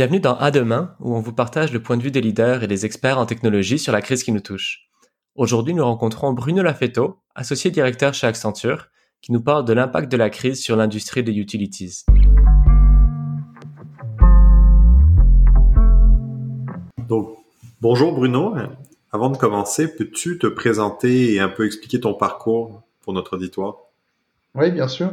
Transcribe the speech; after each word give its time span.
Bienvenue 0.00 0.20
dans 0.20 0.38
À 0.38 0.50
demain, 0.50 0.94
où 1.00 1.14
on 1.14 1.20
vous 1.20 1.34
partage 1.34 1.74
le 1.74 1.82
point 1.82 1.98
de 1.98 2.02
vue 2.02 2.10
des 2.10 2.22
leaders 2.22 2.62
et 2.62 2.66
des 2.66 2.86
experts 2.86 3.18
en 3.18 3.26
technologie 3.26 3.78
sur 3.78 3.92
la 3.92 4.00
crise 4.00 4.24
qui 4.24 4.32
nous 4.32 4.40
touche. 4.40 4.88
Aujourd'hui, 5.34 5.74
nous 5.74 5.84
rencontrons 5.84 6.32
Bruno 6.32 6.62
Lafetto, 6.62 7.18
associé 7.34 7.70
directeur 7.70 8.14
chez 8.14 8.26
Accenture, 8.26 8.86
qui 9.20 9.30
nous 9.30 9.42
parle 9.42 9.66
de 9.66 9.74
l'impact 9.74 10.10
de 10.10 10.16
la 10.16 10.30
crise 10.30 10.62
sur 10.62 10.74
l'industrie 10.74 11.22
des 11.22 11.36
utilities. 11.36 12.06
Donc, 17.06 17.36
bonjour 17.82 18.14
Bruno. 18.14 18.54
Avant 19.12 19.28
de 19.28 19.36
commencer, 19.36 19.94
peux-tu 19.94 20.38
te 20.38 20.46
présenter 20.46 21.34
et 21.34 21.40
un 21.40 21.50
peu 21.50 21.66
expliquer 21.66 22.00
ton 22.00 22.14
parcours 22.14 22.84
pour 23.02 23.12
notre 23.12 23.36
auditoire? 23.36 23.76
Oui, 24.54 24.70
bien 24.70 24.88
sûr. 24.88 25.10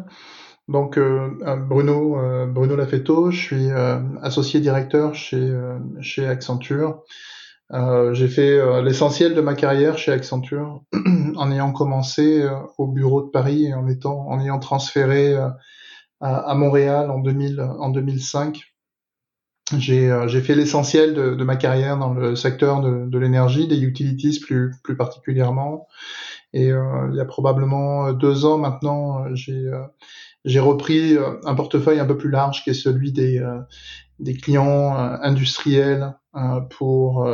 Donc 0.67 0.97
euh, 0.97 1.29
euh, 1.43 1.55
Bruno 1.55 2.19
euh, 2.19 2.45
Bruno 2.45 2.75
Lafetto, 2.75 3.31
je 3.31 3.39
suis 3.39 3.69
associé 4.21 4.59
directeur 4.59 5.15
chez 5.15 5.53
chez 6.01 6.25
Accenture. 6.27 7.03
j'ai 7.71 8.27
fait 8.27 8.81
l'essentiel 8.81 9.33
de 9.33 9.41
ma 9.41 9.53
carrière 9.53 9.97
chez 9.97 10.11
Accenture 10.11 10.83
en 11.35 11.51
ayant 11.51 11.71
commencé 11.71 12.45
au 12.77 12.87
bureau 12.87 13.21
de 13.21 13.29
Paris 13.29 13.65
et 13.65 13.73
en 13.73 13.87
étant 13.87 14.27
en 14.27 14.39
ayant 14.39 14.59
transféré 14.59 15.35
à, 16.19 16.55
Montréal 16.55 17.11
en 17.11 17.19
2000 17.19 17.61
en 17.61 17.89
2005. 17.89 18.61
J'ai 19.77 20.17
j'ai 20.27 20.41
fait 20.41 20.55
l'essentiel 20.55 21.13
de, 21.13 21.35
de, 21.35 21.43
ma 21.43 21.57
carrière 21.57 21.97
dans 21.97 22.13
le 22.13 22.37
secteur 22.37 22.79
de, 22.81 23.05
de 23.05 23.19
l'énergie, 23.19 23.67
des 23.67 23.81
utilities 23.81 24.39
plus 24.39 24.71
plus 24.83 24.97
particulièrement. 24.97 25.87
Et 26.53 26.67
il 26.67 27.15
y 27.15 27.19
a 27.19 27.25
probablement 27.25 28.13
deux 28.13 28.45
ans 28.45 28.57
maintenant, 28.57 29.33
j'ai 29.35 29.69
j'ai 30.45 30.59
repris 30.59 31.15
euh, 31.15 31.35
un 31.45 31.55
portefeuille 31.55 31.99
un 31.99 32.05
peu 32.05 32.17
plus 32.17 32.29
large 32.29 32.63
qui 32.63 32.69
est 32.71 32.73
celui 32.73 33.11
des, 33.11 33.39
euh, 33.39 33.59
des 34.19 34.35
clients 34.35 34.97
euh, 34.97 35.17
industriels 35.21 36.15
pour, 36.69 37.27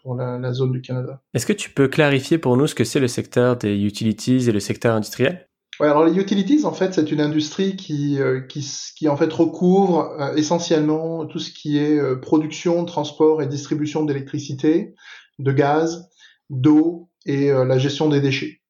pour 0.00 0.14
la, 0.14 0.52
zone 0.54 0.72
du 0.72 0.80
Canada. 0.80 1.20
Est-ce 1.34 1.44
que 1.44 1.52
tu 1.52 1.68
peux 1.68 1.88
clarifier 1.88 2.38
pour 2.38 2.56
nous 2.56 2.66
ce 2.66 2.74
que 2.74 2.84
c'est 2.84 3.00
le 3.00 3.06
secteur 3.06 3.58
des 3.58 3.78
utilities 3.84 4.48
et 4.48 4.52
le 4.52 4.60
secteur 4.60 4.94
industriel? 4.94 5.46
Ouais, 5.78 5.88
alors 5.88 6.06
les 6.06 6.16
utilities, 6.16 6.64
en 6.64 6.72
fait, 6.72 6.94
c'est 6.94 7.12
une 7.12 7.20
industrie 7.20 7.76
qui, 7.76 8.18
qui, 8.48 8.66
qui, 8.96 9.08
en 9.10 9.16
fait 9.18 9.30
recouvre 9.30 10.10
essentiellement 10.36 11.26
tout 11.26 11.38
ce 11.38 11.50
qui 11.50 11.76
est 11.76 12.00
production, 12.22 12.86
transport 12.86 13.42
et 13.42 13.46
distribution 13.46 14.06
d'électricité, 14.06 14.94
de 15.38 15.52
gaz, 15.52 16.08
d'eau 16.48 17.10
et 17.26 17.50
la 17.50 17.76
gestion 17.76 18.08
des 18.08 18.22
déchets. 18.22 18.62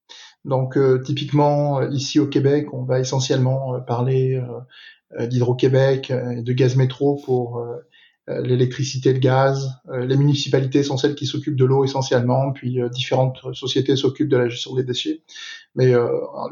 Donc 0.46 0.78
euh, 0.78 1.02
typiquement 1.02 1.80
euh, 1.80 1.90
ici 1.90 2.20
au 2.20 2.26
Québec, 2.26 2.72
on 2.72 2.84
va 2.84 3.00
essentiellement 3.00 3.74
euh, 3.74 3.80
parler 3.80 4.40
d'Hydro-Québec 5.18 6.10
et 6.10 6.42
de 6.42 6.52
gaz 6.52 6.74
métro 6.76 7.20
pour 7.24 7.64
l'électricité, 8.26 9.12
le 9.12 9.20
gaz. 9.20 9.70
les 9.88 10.16
municipalités 10.16 10.82
sont 10.82 10.96
celles 10.96 11.14
qui 11.14 11.26
s'occupent 11.26 11.56
de 11.56 11.64
l'eau 11.64 11.84
essentiellement, 11.84 12.52
puis 12.52 12.80
différentes 12.90 13.38
sociétés 13.54 13.94
s'occupent 13.94 14.28
de 14.28 14.36
la 14.36 14.48
gestion 14.48 14.74
des 14.74 14.82
déchets. 14.82 15.22
Mais 15.76 15.94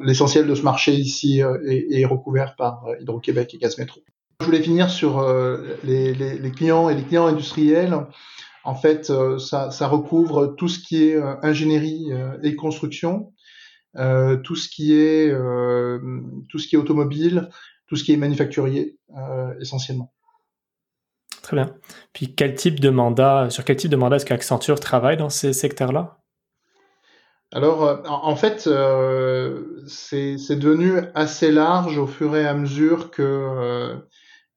l'essentiel 0.02 0.46
de 0.46 0.54
ce 0.54 0.62
marché 0.62 0.92
ici 0.94 1.40
est, 1.40 2.04
recouvert 2.06 2.54
par 2.54 2.86
Hydro-Québec 3.00 3.54
et 3.54 3.58
Gaz 3.58 3.76
Métro. 3.76 4.00
Je 4.40 4.46
voulais 4.46 4.62
finir 4.62 4.88
sur 4.88 5.20
les, 5.82 6.14
clients 6.54 6.88
et 6.88 6.94
les 6.94 7.02
clients 7.02 7.26
industriels. 7.26 8.06
En 8.62 8.76
fait, 8.76 9.12
ça, 9.38 9.72
ça, 9.72 9.88
recouvre 9.88 10.54
tout 10.56 10.68
ce 10.68 10.78
qui 10.78 11.02
est 11.02 11.20
ingénierie 11.42 12.06
et 12.44 12.54
construction, 12.54 13.32
euh, 13.32 13.33
tout 13.96 14.56
ce 14.56 14.68
qui 14.68 14.94
est 14.94 15.30
euh, 15.30 15.98
tout 16.48 16.58
ce 16.58 16.66
qui 16.66 16.74
est 16.74 16.78
automobile, 16.78 17.48
tout 17.86 17.96
ce 17.96 18.04
qui 18.04 18.12
est 18.12 18.16
manufacturier 18.16 18.98
euh, 19.16 19.54
essentiellement. 19.60 20.12
Très 21.42 21.56
bien. 21.56 21.74
Puis 22.12 22.34
quel 22.34 22.54
type 22.54 22.80
de 22.80 22.90
mandat, 22.90 23.50
sur 23.50 23.64
quel 23.64 23.76
type 23.76 23.90
de 23.90 23.96
mandat 23.96 24.16
est-ce 24.16 24.24
qu'Accenture 24.24 24.80
travaille 24.80 25.16
dans 25.16 25.28
ces 25.28 25.52
secteurs-là? 25.52 26.18
Alors, 27.52 28.02
en 28.08 28.34
fait, 28.34 28.66
euh, 28.66 29.84
c'est 29.86 30.58
devenu 30.58 31.00
assez 31.14 31.52
large 31.52 31.98
au 31.98 32.06
fur 32.06 32.34
et 32.36 32.46
à 32.46 32.54
mesure 32.54 33.12
que 33.12 33.22
euh, 33.22 33.96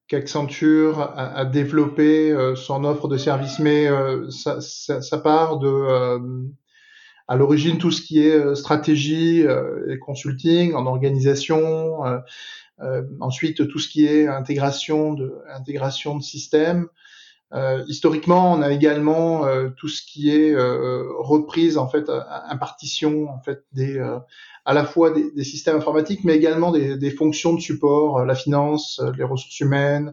qu'Accenture 0.08 1.00
a, 1.00 1.36
a, 1.36 1.44
développé 1.44 2.34
son 2.56 2.82
offre 2.84 3.06
de 3.06 3.16
services, 3.16 3.60
mais 3.60 3.88
ça, 4.30 4.60
ça, 4.60 5.00
ça, 5.00 5.18
part 5.18 5.58
de 5.58 6.18
à 7.28 7.36
l'origine 7.36 7.78
tout 7.78 7.90
ce 7.90 8.02
qui 8.02 8.20
est 8.20 8.34
euh, 8.34 8.54
stratégie 8.54 9.46
euh, 9.46 9.92
et 9.92 9.98
consulting 9.98 10.74
en 10.74 10.86
organisation, 10.86 12.04
euh, 12.80 13.02
ensuite 13.20 13.68
tout 13.68 13.78
ce 13.78 13.88
qui 13.88 14.06
est 14.06 14.26
intégration 14.26 15.12
de 15.12 15.38
intégration 15.52 16.16
de 16.16 16.22
systèmes. 16.22 16.88
Euh, 17.54 17.82
historiquement, 17.88 18.52
on 18.52 18.60
a 18.60 18.70
également 18.72 19.46
euh, 19.46 19.70
tout 19.70 19.88
ce 19.88 20.02
qui 20.02 20.30
est 20.30 20.52
euh, 20.52 21.04
reprise 21.18 21.78
en 21.78 21.88
fait, 21.88 22.10
impartition 22.48 23.30
en 23.30 23.40
fait 23.40 23.64
des 23.72 23.98
à 24.64 24.74
la 24.74 24.84
fois 24.84 25.10
des, 25.12 25.30
des, 25.30 25.44
systèmes 25.44 25.76
informatiques, 25.76 26.24
mais 26.24 26.36
également 26.36 26.70
des, 26.72 26.98
des, 26.98 27.10
fonctions 27.10 27.54
de 27.54 27.60
support, 27.60 28.26
la 28.26 28.34
finance, 28.34 29.00
les 29.16 29.24
ressources 29.24 29.60
humaines, 29.60 30.12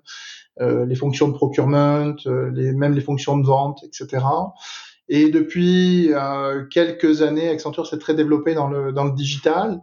les 0.62 0.96
fonctions 0.96 1.28
de 1.28 1.34
procurement, 1.34 2.16
les, 2.26 2.72
même 2.72 2.94
les 2.94 3.02
fonctions 3.02 3.38
de 3.38 3.46
vente, 3.46 3.84
etc. 3.84 4.24
Et 5.08 5.30
depuis 5.30 6.12
euh, 6.14 6.66
quelques 6.66 7.22
années, 7.22 7.50
Accenture 7.50 7.88
s'est 7.88 8.00
très 8.00 8.16
développé 8.16 8.54
dans 8.54 8.68
le, 8.68 8.92
dans 8.92 9.04
le 9.04 9.12
digital. 9.12 9.82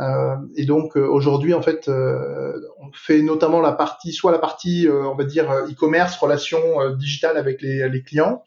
Euh, 0.00 0.36
et 0.56 0.64
donc 0.64 0.96
euh, 0.96 1.06
aujourd'hui, 1.06 1.54
en 1.54 1.62
fait, 1.62 1.88
euh, 1.88 2.52
on 2.80 2.90
fait 2.92 3.22
notamment 3.22 3.60
la 3.60 3.72
partie, 3.72 4.12
soit 4.12 4.32
la 4.32 4.38
partie, 4.38 4.88
euh, 4.88 5.04
on 5.04 5.14
va 5.14 5.24
dire 5.24 5.50
e-commerce, 5.70 6.16
relation 6.16 6.90
digitale 6.96 7.36
avec 7.36 7.62
les, 7.62 7.88
les 7.88 8.02
clients. 8.02 8.42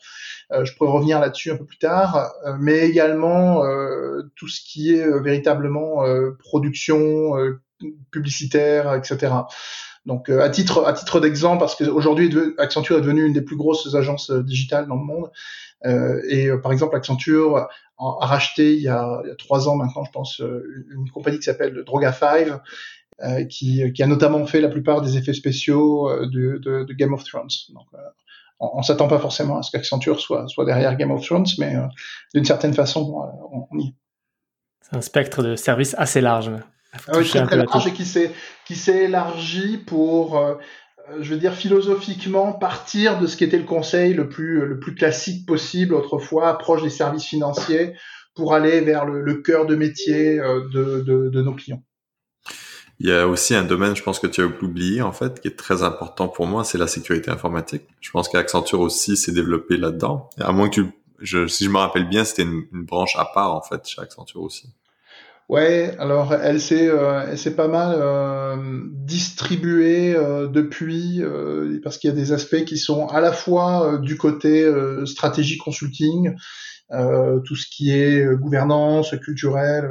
je 0.52 0.74
pourrais 0.76 0.92
revenir 0.92 1.20
là-dessus 1.20 1.52
un 1.52 1.58
peu 1.58 1.66
plus 1.66 1.78
tard, 1.78 2.32
mais 2.60 2.88
également 2.88 3.64
tout 4.36 4.48
ce 4.48 4.62
qui 4.62 4.94
est 4.94 5.20
véritablement 5.20 6.04
production 6.40 7.34
publicitaire, 8.12 8.94
etc. 8.96 9.34
Donc, 10.08 10.30
à 10.30 10.50
titre 10.50 10.86
à 10.86 10.94
titre 10.94 11.20
d'exemple, 11.20 11.60
parce 11.60 11.76
qu'aujourd'hui, 11.76 12.34
Accenture 12.58 12.98
est 12.98 13.02
devenue 13.02 13.26
une 13.26 13.34
des 13.34 13.42
plus 13.42 13.58
grosses 13.58 13.94
agences 13.94 14.32
digitales 14.32 14.88
dans 14.88 14.96
le 14.96 15.04
monde. 15.04 15.30
Euh, 15.86 16.22
et 16.28 16.48
euh, 16.48 16.58
par 16.58 16.72
exemple, 16.72 16.96
Accenture 16.96 17.58
a, 17.58 17.70
racheté 18.26 18.74
il 18.74 18.82
y, 18.82 18.88
a, 18.88 19.22
trois 19.38 19.70
ans 19.70 19.76
maintenant, 19.76 20.04
je 20.04 20.12
pense, 20.12 20.42
euh, 20.42 20.86
une 20.92 21.10
compagnie 21.10 21.38
qui 21.38 21.44
s'appelle 21.44 21.84
Droga5, 21.84 22.60
euh, 23.24 23.46
qui, 23.46 23.92
qui, 23.94 24.04
a 24.04 24.08
notamment 24.08 24.46
fait 24.46 24.62
la 24.62 24.70
plupart 24.70 25.02
des 25.02 25.18
effets 25.18 25.34
spéciaux 25.34 26.10
de, 26.26 26.58
de, 26.58 26.84
de 26.84 26.94
Game 26.94 27.14
of 27.14 27.24
Thrones. 27.24 27.50
Donc, 27.74 27.86
on, 28.60 28.70
on 28.74 28.82
s'attend 28.82 29.08
pas 29.08 29.20
forcément 29.20 29.58
à 29.58 29.64
ce 29.64 29.72
qu'Accenture 29.72 30.20
soit, 30.20 30.48
soit 30.48 30.66
derrière 30.66 30.96
Game 30.96 31.12
of 31.12 31.26
Thrones, 31.26 31.48
mais 31.60 31.76
d'une 32.34 32.46
certaine 32.46 32.74
façon, 32.74 33.30
on, 33.52 33.68
on 33.70 33.80
y 33.80 33.88
est. 33.88 33.94
C'est 34.82 34.96
un 34.96 35.02
spectre 35.02 35.44
de 35.44 35.56
services 35.56 35.96
assez 35.98 36.22
large. 36.22 36.52
Ah 37.08 37.18
oui, 37.18 37.28
très, 37.28 37.46
très 37.46 37.56
large 37.56 37.88
et 37.88 37.94
qui 37.94 38.06
s'est 38.06 38.32
qui 38.66 38.76
s'est 38.76 39.06
élargi 39.06 39.78
pour 39.78 40.38
euh, 40.38 40.56
je 41.20 41.34
veux 41.34 41.40
dire 41.40 41.54
philosophiquement 41.54 42.54
partir 42.54 43.20
de 43.20 43.28
ce 43.28 43.38
qui 43.38 43.44
était 43.44 43.58
le 43.58 43.64
conseil 43.64 44.14
le 44.14 44.28
plus 44.28 44.66
le 44.66 44.80
plus 44.80 44.96
classique 44.96 45.46
possible 45.46 45.94
autrefois, 45.94 46.58
proche 46.58 46.84
des 46.84 46.90
services 46.90 47.26
financiers, 47.26 47.94
pour 48.36 48.54
aller 48.54 48.82
vers 48.82 49.06
le, 49.06 49.22
le 49.22 49.36
cœur 49.36 49.66
de 49.66 49.76
métier 49.76 50.40
euh, 50.40 50.68
de, 50.72 51.02
de, 51.02 51.30
de, 51.30 51.42
nos 51.42 51.54
clients. 51.54 51.84
Il 53.00 53.10
y 53.10 53.12
a 53.12 53.28
aussi 53.28 53.56
un 53.56 53.64
domaine, 53.64 53.96
je 53.96 54.04
pense 54.04 54.20
que 54.20 54.28
tu 54.28 54.42
as 54.42 54.46
oublié 54.46 55.02
en 55.02 55.12
fait, 55.12 55.40
qui 55.42 55.48
est 55.48 55.58
très 55.58 55.84
important 55.84 56.28
pour 56.28 56.46
moi, 56.48 56.64
c'est 56.64 56.78
la 56.78 56.88
sécurité 56.88 57.32
informatique. 57.32 57.84
Je 58.00 58.12
pense 58.12 58.30
qu'Accenture 58.30 58.80
aussi 58.80 59.18
s'est 59.18 59.32
développé 59.32 59.78
là-dedans. 59.78 60.30
À 60.40 60.52
moins 60.52 60.70
que 60.70 60.82
tu, 60.82 60.86
je, 61.20 61.48
si 61.48 61.66
je 61.66 61.70
me 61.70 61.78
rappelle 61.78 62.08
bien, 62.08 62.26
c'était 62.26 62.44
une, 62.44 62.64
une 62.72 62.86
branche 62.86 63.16
à 63.18 63.26
part 63.26 63.54
en 63.54 63.62
fait 63.62 63.88
chez 63.88 64.02
Accenture 64.02 64.42
aussi. 64.42 64.70
Ouais, 65.50 65.96
alors 65.98 66.34
elle 66.34 66.60
s'est 66.60 66.90
euh, 66.90 67.26
elle 67.30 67.38
s'est 67.38 67.56
pas 67.56 67.70
mal 67.70 67.96
euh, 67.98 68.58
distribuée 68.92 70.14
euh, 70.14 70.48
depuis 70.48 71.22
euh, 71.24 71.80
parce 71.82 71.98
qu'il 71.98 72.10
y 72.10 72.14
a 72.14 72.16
des 72.16 72.34
aspects 72.34 72.66
qui 72.66 72.78
sont 72.78 73.08
à 73.08 73.22
la 73.22 73.32
fois 73.32 73.98
du 74.02 74.18
côté 74.18 74.70
stratégie 75.06 75.58
consulting, 75.58 76.36
tout 76.90 77.56
ce 77.56 77.68
qui 77.70 77.92
est 77.92 78.26
gouvernance 78.38 79.16
culturelle, 79.18 79.90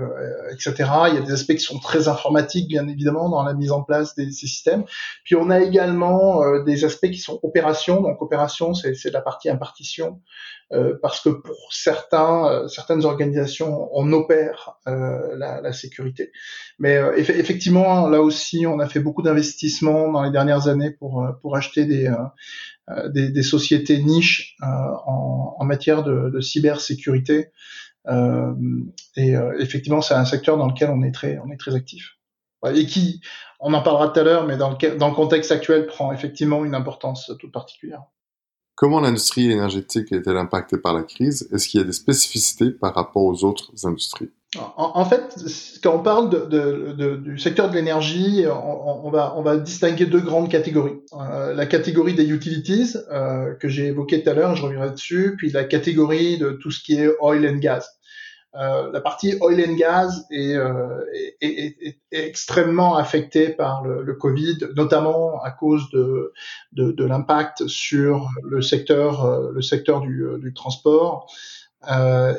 etc. 0.51 0.75
Il 1.09 1.15
y 1.15 1.19
a 1.19 1.21
des 1.21 1.33
aspects 1.33 1.53
qui 1.53 1.61
sont 1.61 1.79
très 1.79 2.09
informatiques 2.09 2.69
bien 2.69 2.89
évidemment 2.89 3.29
dans 3.29 3.43
la 3.43 3.55
mise 3.55 3.71
en 3.71 3.83
place 3.83 4.15
des 4.15 4.31
ces 4.31 4.47
systèmes. 4.47 4.85
Puis 5.25 5.35
on 5.37 5.51
a 5.51 5.61
également 5.61 6.63
des 6.65 6.85
aspects 6.85 7.11
qui 7.11 7.19
sont 7.19 7.39
opérations. 7.43 8.01
Donc 8.01 8.23
opération 8.23 8.73
c'est 8.75 9.11
la 9.11 9.21
partie 9.21 9.51
impartition. 9.51 10.21
Euh, 10.73 10.99
parce 11.01 11.21
que 11.21 11.29
pour 11.29 11.69
certains, 11.71 12.49
euh, 12.49 12.67
certaines 12.67 13.05
organisations, 13.05 13.89
on 13.93 14.13
opère 14.13 14.77
euh, 14.89 15.37
la, 15.37 15.61
la, 15.61 15.73
sécurité. 15.73 16.33
Mais 16.81 16.99
effectivement, 17.17 18.09
là 18.09 18.21
aussi, 18.21 18.67
on 18.67 18.81
a 18.81 18.89
fait 18.89 18.99
beaucoup 18.99 19.23
d'investissements 19.23 20.11
dans 20.11 20.25
les 20.25 20.33
dernières 20.33 20.67
années 20.67 20.91
pour 20.91 21.25
pour 21.41 21.57
acheter 21.57 21.85
des 21.85 22.13
des, 23.13 23.31
des, 23.31 23.43
sociétés 23.43 24.03
niches 24.03 24.57
en, 24.63 25.57
en, 25.59 25.65
matière 25.65 26.05
de, 26.05 26.31
de 26.31 26.41
cybersécurité. 26.41 27.51
et 29.17 29.35
effectivement, 29.59 30.01
c'est 30.01 30.15
un 30.15 30.25
secteur 30.25 30.57
dans 30.57 30.69
lequel 30.69 30.91
on 30.91 31.03
est 31.03 31.13
très 31.13 31.39
on 31.39 31.51
est 31.51 31.57
très 31.57 31.75
actif. 31.75 32.17
et 32.73 32.87
qui, 32.87 33.21
on 33.59 33.75
en 33.75 33.83
parlera 33.83 34.09
tout 34.09 34.21
à 34.21 34.23
l'heure, 34.23 34.47
mais 34.47 34.57
dans 34.57 34.71
le, 34.71 34.97
dans 34.99 35.09
le 35.09 35.15
contexte 35.15 35.51
actuel, 35.51 35.87
prend 35.87 36.13
effectivement 36.13 36.65
une 36.65 36.75
importance 36.75 37.33
toute 37.41 37.53
particulière. 37.53 38.05
Comment 38.77 39.01
l'industrie 39.01 39.51
énergétique 39.51 40.13
est-elle 40.13 40.37
impactée 40.37 40.77
par 40.77 40.93
la 40.93 41.03
crise? 41.03 41.49
Est-ce 41.51 41.67
qu'il 41.67 41.81
y 41.81 41.83
a 41.83 41.87
des 41.87 41.95
spécificités 41.95 42.71
par 42.71 42.95
rapport 42.95 43.25
aux 43.25 43.43
autres 43.43 43.87
industries? 43.87 44.31
En, 44.55 45.05
fait, 45.05 45.37
quand 45.83 45.95
on 45.97 46.03
parle 46.03 46.31
de, 46.31 46.93
de, 46.93 47.17
du 47.17 47.39
secteur 47.39 47.69
de 47.69 47.75
l'énergie, 47.75 48.45
on, 48.49 49.07
on, 49.07 49.11
va, 49.11 49.35
on 49.37 49.43
va 49.43 49.57
distinguer 49.57 50.07
deux 50.07 50.21
grandes 50.21 50.49
catégories. 50.49 51.01
Euh, 51.13 51.53
la 51.53 51.67
catégorie 51.67 52.15
des 52.15 52.31
utilities, 52.31 52.97
euh, 53.11 53.55
que 53.55 53.69
j'ai 53.69 53.87
évoqué 53.87 54.23
tout 54.23 54.31
à 54.31 54.35
l'heure, 54.35 54.55
je 54.55 54.63
reviendrai 54.63 54.91
dessus, 54.91 55.35
puis 55.37 55.51
la 55.51 55.65
catégorie 55.65 56.39
de 56.39 56.51
tout 56.51 56.71
ce 56.71 56.83
qui 56.83 56.95
est 56.95 57.11
oil 57.21 57.47
and 57.47 57.59
gas. 57.59 57.87
Euh, 58.55 58.91
la 58.91 59.01
partie 59.03 59.35
oil 59.41 59.63
and 59.69 59.75
gas 59.75 60.25
est, 60.31 60.55
euh, 60.55 61.05
est, 61.43 61.77
est, 61.83 61.99
est 62.11 62.27
extrêmement 62.27 62.97
affectée 62.97 63.51
par 63.51 63.85
le, 63.85 64.03
le, 64.03 64.15
Covid, 64.15 64.59
notamment 64.77 65.43
à 65.43 65.51
cause 65.51 65.91
de, 65.91 66.33
de, 66.73 66.91
de 66.93 67.05
l'impact 67.05 67.67
sur 67.67 68.31
le 68.43 68.63
secteur, 68.63 69.25
euh, 69.27 69.51
le 69.53 69.61
secteur 69.61 70.01
du, 70.01 70.25
du 70.39 70.55
transport. 70.55 71.31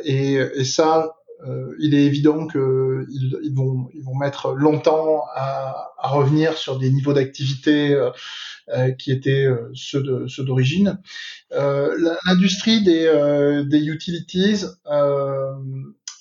et, 0.06 0.33
et 0.33 0.63
ça, 0.63 1.17
euh, 1.45 1.75
il 1.80 1.94
est 1.94 2.04
évident 2.04 2.48
qu'ils 2.48 3.38
ils 3.44 3.54
vont, 3.54 3.89
ils 3.94 4.04
vont 4.04 4.16
mettre 4.16 4.54
longtemps 4.54 5.24
à, 5.36 5.92
à 5.98 6.07
revenir 6.10 6.57
sur 6.57 6.80
des 6.80 6.89
niveaux 6.89 7.13
d'activité 7.13 7.94
euh, 7.94 8.10
euh 8.69 8.92
qui 8.92 9.12
étaient 9.12 9.45
euh, 9.45 9.69
ceux 9.74 10.01
de 10.01 10.28
ceux 10.28 10.44
d'origine. 10.44 11.00
L'industrie 11.51 12.84
des, 12.84 13.63
des 13.66 13.88
utilities, 13.88 14.66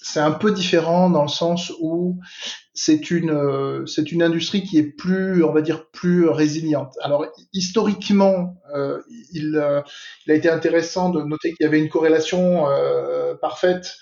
c'est 0.02 0.20
un 0.20 0.30
peu 0.30 0.52
différent 0.52 1.10
dans 1.10 1.22
le 1.22 1.28
sens 1.28 1.72
où 1.80 2.20
c'est 2.74 3.10
une 3.10 3.84
c'est 3.86 4.12
une 4.12 4.22
industrie 4.22 4.62
qui 4.62 4.78
est 4.78 4.84
plus 4.84 5.42
on 5.42 5.52
va 5.52 5.62
dire 5.62 5.86
plus 5.90 6.28
résiliente. 6.28 6.94
Alors 7.02 7.26
historiquement, 7.52 8.54
euh, 8.74 9.00
il, 9.32 9.60
il, 10.26 10.32
a 10.32 10.34
été 10.34 10.48
intéressant 10.48 11.08
de 11.08 11.22
noter 11.22 11.54
qu'il 11.54 11.64
y 11.64 11.66
avait 11.66 11.80
une 11.80 11.88
corrélation 11.88 12.68
euh, 12.68 13.34
parfaite 13.34 13.96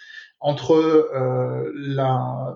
entre 0.45 0.73
euh, 0.75 1.73
la, 1.75 2.55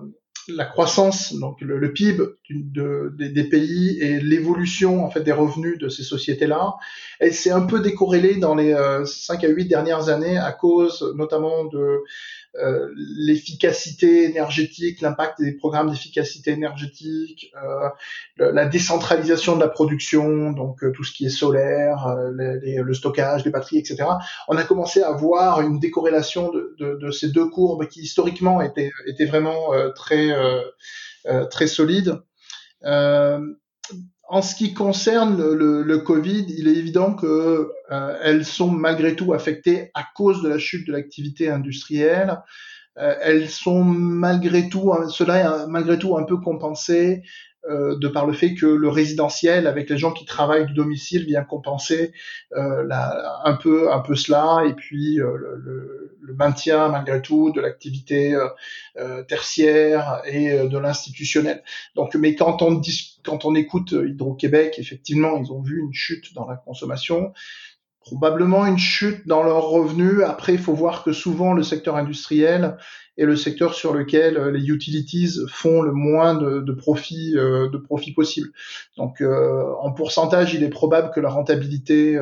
la 0.49 0.65
croissance, 0.65 1.33
donc 1.33 1.61
le, 1.61 1.93
PIB 1.93 2.23
de, 2.49 3.13
des 3.17 3.43
pays 3.43 3.99
et 3.99 4.19
l'évolution 4.19 5.05
en 5.05 5.09
fait 5.09 5.21
des 5.21 5.31
revenus 5.31 5.77
de 5.77 5.89
ces 5.89 6.03
sociétés-là, 6.03 6.75
elle 7.19 7.33
s'est 7.33 7.51
un 7.51 7.61
peu 7.61 7.79
décorrélée 7.79 8.35
dans 8.35 8.55
les 8.55 8.73
euh, 8.73 9.05
5 9.05 9.43
à 9.43 9.47
8 9.47 9.65
dernières 9.65 10.09
années 10.09 10.37
à 10.37 10.51
cause 10.51 11.13
notamment 11.15 11.65
de 11.65 12.03
euh, 12.57 12.89
l'efficacité 12.95 14.23
énergétique, 14.23 15.01
l'impact 15.01 15.39
des 15.39 15.51
programmes 15.51 15.91
d'efficacité 15.91 16.49
énergétique, 16.49 17.53
euh, 17.63 18.51
la 18.51 18.65
décentralisation 18.65 19.55
de 19.55 19.61
la 19.61 19.67
production, 19.67 20.51
donc 20.51 20.83
euh, 20.83 20.91
tout 20.91 21.03
ce 21.03 21.13
qui 21.13 21.27
est 21.27 21.29
solaire, 21.29 22.07
le 22.31 22.93
stockage, 22.93 23.45
les 23.45 23.51
batteries, 23.51 23.77
etc. 23.77 24.03
On 24.47 24.57
a 24.57 24.63
commencé 24.63 25.03
à 25.03 25.11
voir 25.11 25.61
une 25.61 25.79
décorrélation 25.79 26.51
de, 26.51 27.11
ces 27.11 27.29
deux 27.29 27.47
courbes 27.49 27.87
qui 27.87 28.01
historiquement 28.01 28.61
étaient 28.61 28.91
vraiment 29.27 29.71
très 29.95 30.31
très 31.49 31.67
solides. 31.67 32.19
En 34.31 34.43
ce 34.43 34.53
qui 34.53 34.75
concerne 34.75 35.41
le, 35.41 35.97
Covid, 35.97 36.45
il 36.55 36.67
est 36.67 36.75
évident 36.75 37.15
que 37.15 37.71
euh, 37.91 38.17
elles 38.21 38.45
sont 38.45 38.69
malgré 38.69 39.15
tout 39.15 39.33
affectées 39.33 39.89
à 39.95 40.05
cause 40.15 40.43
de 40.43 40.49
la 40.49 40.59
chute 40.59 40.85
de 40.85 40.93
l'activité 40.93 41.49
industrielle. 41.49 42.39
Euh, 42.99 43.15
elles 43.21 43.49
sont 43.49 43.83
malgré 43.83 44.69
tout, 44.69 44.93
hein, 44.93 45.09
cela 45.09 45.39
est 45.39 45.67
malgré 45.67 45.97
tout 45.97 46.15
un 46.15 46.23
peu 46.25 46.37
compensé 46.37 47.23
euh, 47.67 47.97
de 47.97 48.07
par 48.07 48.25
le 48.25 48.31
fait 48.31 48.53
que 48.53 48.65
le 48.65 48.87
résidentiel, 48.87 49.67
avec 49.67 49.89
les 49.89 49.97
gens 49.97 50.13
qui 50.13 50.25
travaillent 50.25 50.65
du 50.65 50.73
domicile, 50.73 51.25
vient 51.25 51.43
compenser 51.43 52.13
euh, 52.55 52.87
un 53.43 53.53
peu 53.55 53.91
un 53.91 53.99
peu 53.99 54.15
cela, 54.15 54.63
et 54.65 54.73
puis 54.73 55.19
euh, 55.19 55.35
le, 55.35 56.15
le, 56.21 56.33
maintien 56.35 56.87
malgré 56.87 57.21
tout 57.21 57.51
de 57.51 57.59
l'activité 57.59 58.33
euh, 58.97 59.23
tertiaire 59.23 60.21
et 60.25 60.57
de 60.69 60.77
l'institutionnel. 60.77 61.63
Donc, 61.95 62.15
mais 62.15 62.35
quand 62.35 62.61
on 62.61 62.81
quand 63.23 63.43
on 63.43 63.55
écoute 63.55 63.91
Hydro-Québec, 63.91 64.75
effectivement, 64.77 65.37
ils 65.37 65.51
ont 65.51 65.61
vu 65.61 65.81
une 65.81 65.93
chute 65.93 66.33
dans 66.33 66.47
la 66.47 66.55
consommation 66.55 67.33
probablement 68.01 68.65
une 68.65 68.77
chute 68.77 69.27
dans 69.27 69.43
leurs 69.43 69.67
revenus. 69.67 70.21
Après, 70.25 70.53
il 70.53 70.59
faut 70.59 70.73
voir 70.73 71.03
que 71.03 71.11
souvent 71.11 71.53
le 71.53 71.63
secteur 71.63 71.95
industriel 71.95 72.77
est 73.17 73.25
le 73.25 73.35
secteur 73.35 73.73
sur 73.73 73.93
lequel 73.93 74.37
euh, 74.37 74.51
les 74.51 74.69
utilities 74.69 75.29
font 75.49 75.81
le 75.81 75.91
moins 75.91 76.35
de, 76.35 76.61
de 76.61 76.71
profit 76.71 77.37
euh, 77.37 77.69
de 77.69 77.77
profit 77.77 78.13
possible. 78.13 78.49
Donc, 78.97 79.21
euh, 79.21 79.73
en 79.81 79.91
pourcentage, 79.91 80.53
il 80.53 80.63
est 80.63 80.69
probable 80.69 81.11
que 81.11 81.19
la 81.19 81.29
rentabilité 81.29 82.19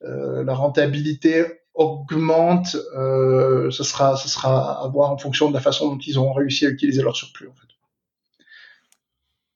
la 0.00 0.54
rentabilité 0.54 1.44
augmente. 1.74 2.68
ce 2.68 3.82
sera 3.82 4.16
ce 4.16 4.28
sera 4.28 4.84
à 4.84 4.88
voir 4.88 5.10
en 5.10 5.18
fonction 5.18 5.48
de 5.48 5.54
la 5.54 5.60
façon 5.60 5.88
dont 5.88 5.98
ils 5.98 6.20
ont 6.20 6.32
réussi 6.32 6.66
à 6.66 6.68
utiliser 6.68 7.02
leur 7.02 7.16
surplus. 7.16 7.48
En 7.48 7.54
fait. 7.54 7.66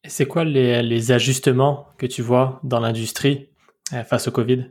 C'est 0.08 0.26
quoi 0.26 0.44
les, 0.44 0.82
les 0.82 1.12
ajustements 1.12 1.86
que 1.96 2.06
tu 2.06 2.22
vois 2.22 2.58
dans 2.64 2.80
l'industrie 2.80 3.50
face 4.04 4.26
au 4.26 4.32
Covid? 4.32 4.66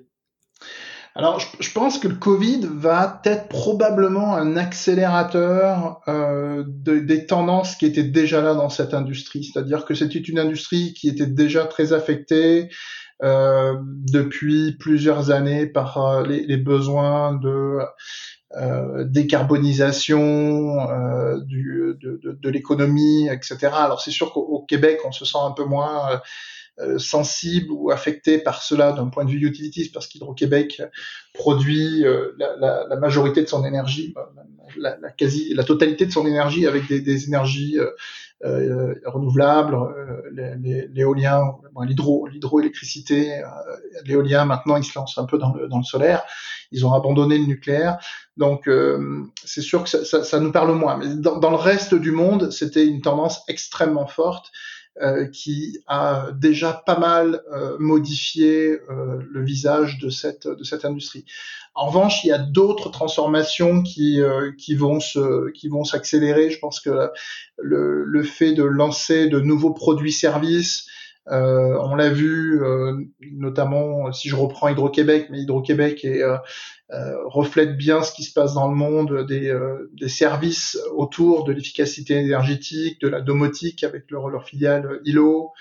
Alors, 1.14 1.40
je, 1.40 1.48
je, 1.60 1.72
pense 1.74 2.00
que 2.00 2.08
le 2.08 2.16
Covid 2.16 2.62
va 2.74 3.22
être 3.26 3.50
probablement 3.50 4.34
un 4.36 4.56
accélérateur 4.56 6.00
euh, 6.08 6.64
de, 6.66 7.00
des 7.00 7.26
tendances 7.26 7.76
qui 7.76 7.86
étaient 7.86 8.04
déjà 8.04 8.42
là 8.42 8.54
dans 8.54 8.70
cette 8.70 8.94
industrie. 8.94 9.44
C'est-à-dire 9.44 9.84
que 9.84 9.94
c'était 9.94 10.20
une 10.20 10.40
industrie 10.40 10.94
qui 10.94 11.10
était 11.10 11.28
déjà 11.28 11.66
très 11.66 11.92
affectée 11.92 12.70
euh, 13.24 13.76
depuis 13.82 14.78
plusieurs 14.80 15.32
années 15.32 15.68
par 15.68 15.98
euh, 15.98 16.26
les, 16.26 16.46
les, 16.46 16.58
besoins 16.58 17.34
de 17.34 17.80
euh, 18.58 19.04
décarbonisation 19.04 20.90
euh, 20.90 21.40
du, 21.42 21.98
de, 22.02 22.20
de, 22.24 22.32
de 22.32 22.50
l'économie, 22.50 23.28
etc. 23.28 23.70
Alors, 23.74 24.02
c'est 24.02 24.12
sûr 24.12 24.32
qu'au 24.32 24.66
Québec, 24.68 25.00
on 25.06 25.12
se 25.12 25.26
sent 25.26 25.38
un 25.40 25.52
peu 25.52 25.66
moins 25.66 26.22
euh, 26.82 26.98
sensible 26.98 27.72
ou 27.72 27.92
affecté 27.92 28.38
par 28.38 28.64
cela 28.64 28.92
d'un 28.92 29.08
point 29.08 29.26
de 29.26 29.32
vue 29.32 29.46
utilities, 29.46 29.90
parce 29.90 30.08
qu'Hydro-Québec 30.08 30.82
produit 31.34 32.06
euh, 32.06 32.32
la, 32.38 32.96
majorité 32.98 33.42
de 33.42 33.48
son 33.48 33.66
énergie, 33.66 34.14
bah, 34.16 34.32
la, 34.78 35.12
quasi, 35.12 35.54
la 35.54 35.64
totalité 35.64 36.06
de 36.06 36.12
son 36.12 36.26
énergie 36.26 36.66
avec 36.68 36.88
des, 36.88 37.28
énergies 37.28 37.80
euh, 37.80 37.92
euh 38.44 38.96
renouvelables, 39.06 39.78
l'éolien, 40.94 41.56
l'hydro, 41.84 42.28
l'hydroélectricité, 42.28 43.42
l'éolien 44.06 44.46
maintenant 44.46 44.78
ils 44.78 44.84
se 44.84 44.98
lancent 44.98 45.18
un 45.18 45.26
peu 45.26 45.38
dans 45.38 45.54
le, 45.54 45.84
solaire, 45.84 46.24
ils 46.72 46.86
ont 46.86 46.94
abandonné 46.94 47.38
le 47.38 47.46
nucléaire, 47.46 48.00
donc 48.38 48.68
euh, 48.68 49.26
c'est 49.44 49.62
sûr 49.62 49.84
que 49.84 49.90
ça, 49.90 50.40
nous 50.40 50.52
parle 50.52 50.74
moins. 50.74 50.98
Mais 50.98 51.16
dans, 51.16 51.50
le 51.50 51.56
reste 51.56 51.94
du 51.94 52.12
monde, 52.12 52.52
c'était 52.52 52.86
une 52.86 53.02
tendance 53.02 53.44
extrêmement 53.48 54.08
forte. 54.08 54.48
euh, 54.48 54.71
qui 55.32 55.80
a 55.88 56.32
déjà 56.34 56.74
pas 56.86 57.00
mal 57.00 57.42
euh, 57.52 57.78
modifié 57.80 58.80
euh, 58.90 59.22
le 59.30 59.44
visage 59.44 60.00
de 60.00 60.10
cette 60.10 60.48
de 60.48 60.64
cette 60.64 60.86
industrie. 60.86 61.26
En 61.74 61.88
revanche, 61.88 62.24
il 62.24 62.28
y 62.28 62.32
a 62.32 62.38
d'autres 62.38 62.90
transformations 62.92 63.82
qui 63.82 64.20
qui 64.58 64.76
vont 64.76 65.00
se 65.00 65.50
qui 65.52 65.70
vont 65.70 65.86
s'accélérer. 65.86 66.50
Je 66.50 66.60
pense 66.60 66.82
que 66.82 67.10
le, 67.58 68.04
le 68.04 68.24
fait 68.24 68.52
de 68.52 68.64
lancer 68.64 69.28
de 69.28 69.40
nouveaux 69.40 69.74
produits-services 69.74 70.88
euh, 71.30 71.78
on 71.80 71.96
l'a 71.96 72.10
vu, 72.10 72.64
euh, 72.64 72.98
notamment 73.22 74.12
si 74.12 74.28
je 74.28 74.36
reprends 74.36 74.70
Hydro-Québec, 74.70 75.28
mais 75.30 75.42
Hydro-Québec 75.42 76.04
euh, 76.04 76.38
reflète 77.26 77.78
bien 77.78 78.02
ce 78.02 78.12
qui 78.12 78.24
se 78.24 78.34
passe 78.34 78.56
dans 78.56 78.68
le 78.68 78.76
monde, 78.76 79.26
des, 79.28 80.10
services 80.10 80.80
autour 80.96 81.44
de 81.44 81.54
l'efficacité 81.54 82.16
énergétique, 82.16 83.00
de 83.02 83.08
la 83.08 83.22
domotique 83.22 83.84
avec 83.84 84.10
leur, 84.10 84.46
filiale 84.46 85.00
ILO, 85.06 85.52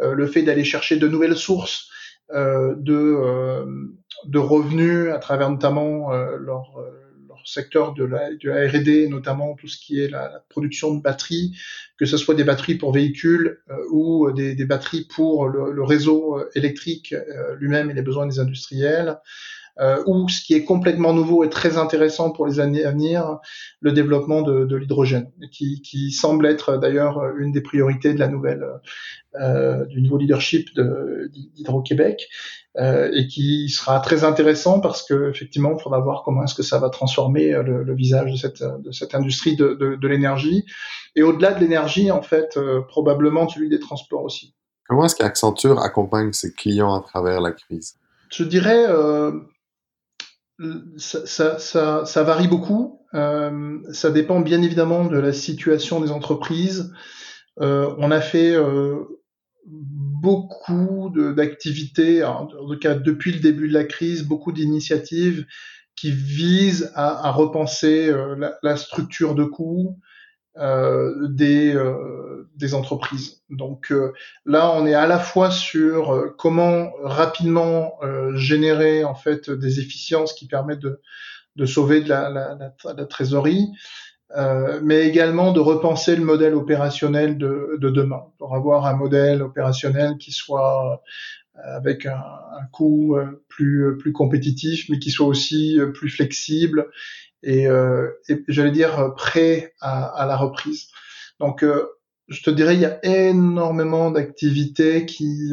le 0.00 0.26
fait 0.26 0.42
d'aller 0.42 0.64
chercher 0.64 0.96
de 0.96 1.08
nouvelles 1.08 1.36
sources 1.36 1.90
de 2.30 4.36
revenus 4.36 5.12
à 5.12 5.18
travers 5.18 5.50
notamment 5.50 6.12
leur 6.12 6.72
secteur 7.48 7.94
de 7.94 8.04
la, 8.04 8.30
de 8.34 8.50
R&D, 8.50 9.08
notamment 9.08 9.54
tout 9.54 9.68
ce 9.68 9.78
qui 9.78 10.00
est 10.00 10.08
la, 10.08 10.44
production 10.48 10.94
de 10.94 11.02
batteries, 11.02 11.56
que 11.98 12.06
ce 12.06 12.16
soit 12.16 12.34
des 12.34 12.44
batteries 12.44 12.76
pour 12.76 12.92
véhicules 12.92 13.60
euh, 13.70 13.76
ou 13.90 14.30
des, 14.32 14.54
batteries 14.64 15.04
pour 15.04 15.48
le, 15.48 15.72
le 15.72 15.82
réseau 15.82 16.38
euh, 16.38 16.50
électrique 16.54 17.12
euh, 17.12 17.56
lui-même 17.56 17.90
et 17.90 17.94
les 17.94 18.02
besoins 18.02 18.26
des 18.26 18.38
industriels. 18.38 19.18
Euh, 19.80 20.02
ou 20.06 20.28
ce 20.28 20.42
qui 20.42 20.54
est 20.54 20.64
complètement 20.64 21.12
nouveau 21.12 21.44
et 21.44 21.48
très 21.48 21.78
intéressant 21.78 22.30
pour 22.30 22.46
les 22.46 22.60
années 22.60 22.84
à 22.84 22.90
venir, 22.90 23.38
le 23.80 23.92
développement 23.92 24.42
de, 24.42 24.64
de 24.64 24.76
l'hydrogène, 24.76 25.30
qui, 25.52 25.82
qui, 25.82 26.10
semble 26.12 26.46
être 26.46 26.76
d'ailleurs 26.76 27.22
une 27.38 27.52
des 27.52 27.60
priorités 27.60 28.14
de 28.14 28.18
la 28.18 28.28
nouvelle 28.28 28.64
euh, 29.40 29.84
du 29.86 30.02
nouveau 30.02 30.18
leadership 30.18 30.68
d'Hydro-Québec. 31.56 32.28
Euh, 32.78 33.10
et 33.12 33.26
qui 33.26 33.68
sera 33.70 33.98
très 33.98 34.22
intéressant 34.22 34.78
parce 34.78 35.02
que 35.02 35.30
effectivement, 35.30 35.74
il 35.76 35.82
faudra 35.82 35.98
voir 35.98 36.22
comment 36.22 36.44
est-ce 36.44 36.54
que 36.54 36.62
ça 36.62 36.78
va 36.78 36.90
transformer 36.90 37.52
euh, 37.52 37.64
le, 37.64 37.82
le, 37.82 37.94
visage 37.94 38.30
de 38.30 38.36
cette, 38.36 38.62
de 38.62 38.92
cette 38.92 39.16
industrie 39.16 39.56
de, 39.56 39.74
de, 39.74 39.96
de 39.96 40.08
l'énergie. 40.08 40.64
Et 41.16 41.24
au-delà 41.24 41.54
de 41.54 41.60
l'énergie, 41.60 42.12
en 42.12 42.22
fait, 42.22 42.56
euh, 42.56 42.82
probablement 42.82 43.48
celui 43.48 43.68
des 43.68 43.80
transports 43.80 44.22
aussi. 44.22 44.54
Comment 44.86 45.06
est-ce 45.06 45.16
qu'Accenture 45.16 45.80
accompagne 45.80 46.32
ses 46.32 46.52
clients 46.52 46.94
à 46.94 47.00
travers 47.00 47.40
la 47.40 47.50
crise? 47.50 47.96
Je 48.30 48.44
dirais, 48.44 48.84
euh, 48.88 49.32
ça, 50.96 51.26
ça, 51.26 51.58
ça, 51.58 52.04
ça, 52.04 52.22
varie 52.22 52.48
beaucoup. 52.48 53.00
Euh, 53.14 53.78
ça 53.92 54.10
dépend 54.10 54.40
bien 54.40 54.62
évidemment 54.62 55.04
de 55.04 55.18
la 55.18 55.32
situation 55.32 56.00
des 56.00 56.10
entreprises. 56.10 56.92
on 57.56 58.10
a 58.10 58.20
fait 58.20 58.56
beaucoup 59.64 61.10
d'activités, 61.36 62.24
en 62.24 62.46
tout 62.46 62.78
cas 62.80 62.94
depuis 62.94 63.32
le 63.32 63.40
début 63.40 63.68
de 63.68 63.74
la 63.74 63.84
crise, 63.84 64.24
beaucoup 64.24 64.52
d'initiatives 64.52 65.46
qui 65.98 66.10
visent 66.12 66.92
à, 66.94 67.26
à 67.26 67.30
repenser 67.30 68.08
euh, 68.08 68.36
la, 68.36 68.58
la, 68.62 68.76
structure 68.76 69.34
de 69.34 69.44
coûts 69.44 69.96
euh, 69.96 70.07
des, 71.28 71.74
euh, 71.74 72.48
des 72.56 72.74
entreprises. 72.74 73.42
Donc 73.50 73.92
euh, 73.92 74.12
là, 74.44 74.72
on 74.74 74.86
est 74.86 74.94
à 74.94 75.06
la 75.06 75.18
fois 75.18 75.50
sur 75.50 76.12
euh, 76.12 76.34
comment 76.36 76.90
rapidement 77.02 77.94
générer 78.34 79.04
en 79.04 79.14
fait 79.14 79.50
des 79.50 79.78
efficiences 79.78 80.32
qui 80.32 80.46
permettent 80.46 80.80
de, 80.80 81.00
de 81.56 81.66
sauver 81.66 82.00
de 82.00 82.08
la, 82.08 82.28
la, 82.30 82.56
la 82.96 83.06
trésorerie, 83.06 83.68
euh, 84.36 84.80
mais 84.82 85.06
également 85.06 85.52
de 85.52 85.60
repenser 85.60 86.14
le 86.16 86.24
modèle 86.24 86.54
opérationnel 86.54 87.38
de, 87.38 87.78
de, 87.78 87.90
demain, 87.90 88.24
pour 88.38 88.54
avoir 88.54 88.86
un 88.86 88.94
modèle 88.94 89.42
opérationnel 89.42 90.18
qui 90.18 90.32
soit 90.32 91.02
euh, 91.56 91.76
avec 91.76 92.06
un, 92.06 92.12
un 92.60 92.66
coût 92.70 93.16
euh, 93.16 93.42
plus, 93.48 93.96
plus 93.98 94.12
compétitif, 94.12 94.88
mais 94.88 94.98
qui 94.98 95.10
soit 95.10 95.26
aussi 95.26 95.78
plus 95.94 96.10
flexible 96.10 96.88
et, 97.42 97.64
et 97.64 98.44
j'allais 98.48 98.70
dire 98.70 99.14
prêt 99.16 99.74
à, 99.80 100.06
à, 100.06 100.26
la 100.26 100.36
reprise. 100.36 100.88
Donc, 101.40 101.64
je 102.28 102.42
te 102.42 102.50
dirais, 102.50 102.74
il 102.74 102.80
y 102.80 102.84
a 102.84 102.98
énormément 103.04 104.10
d'activités 104.10 105.06
qui, 105.06 105.52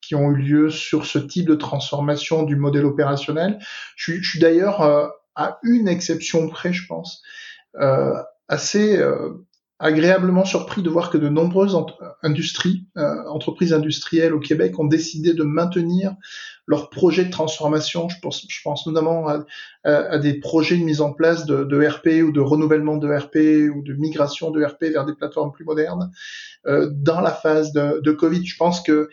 qui 0.00 0.14
ont 0.14 0.30
eu 0.30 0.36
lieu 0.36 0.70
sur 0.70 1.06
ce 1.06 1.18
type 1.18 1.46
de 1.46 1.56
transformation 1.56 2.44
du 2.44 2.56
modèle 2.56 2.84
opérationnel. 2.84 3.58
Je, 3.96 4.14
je 4.14 4.30
suis 4.30 4.40
d'ailleurs 4.40 4.82
à 5.34 5.58
une 5.62 5.88
exception 5.88 6.48
près, 6.48 6.72
je 6.72 6.86
pense, 6.86 7.22
euh, 7.76 8.14
assez 8.48 8.98
euh, 8.98 9.46
agréablement 9.80 10.44
surpris 10.44 10.82
de 10.82 10.90
voir 10.90 11.10
que 11.10 11.16
de 11.16 11.30
nombreuses 11.30 11.76
industries, 12.22 12.84
euh, 12.98 13.24
entreprises 13.28 13.72
industrielles 13.72 14.34
au 14.34 14.38
Québec 14.38 14.78
ont 14.78 14.84
décidé 14.84 15.32
de 15.32 15.42
maintenir 15.42 16.14
leurs 16.66 16.90
projets 16.90 17.24
de 17.24 17.30
transformation. 17.30 18.10
Je 18.10 18.16
pense, 18.20 18.46
je 18.46 18.60
pense 18.62 18.86
notamment 18.86 19.26
à, 19.26 19.44
à, 19.84 20.18
des 20.18 20.34
projets 20.34 20.76
de 20.76 20.84
mise 20.84 21.00
en 21.00 21.14
place 21.14 21.46
de, 21.46 21.64
de, 21.64 21.86
RP 21.86 22.22
ou 22.22 22.30
de 22.30 22.40
renouvellement 22.40 22.98
de 22.98 23.08
RP 23.08 23.74
ou 23.74 23.82
de 23.82 23.94
migration 23.94 24.50
de 24.50 24.62
RP 24.62 24.84
vers 24.84 25.06
des 25.06 25.14
plateformes 25.14 25.50
plus 25.50 25.64
modernes 25.64 26.12
euh, 26.66 26.90
dans 26.92 27.22
la 27.22 27.32
phase 27.32 27.72
de, 27.72 28.00
de, 28.00 28.12
Covid. 28.12 28.44
Je 28.44 28.56
pense 28.56 28.82
que 28.82 29.08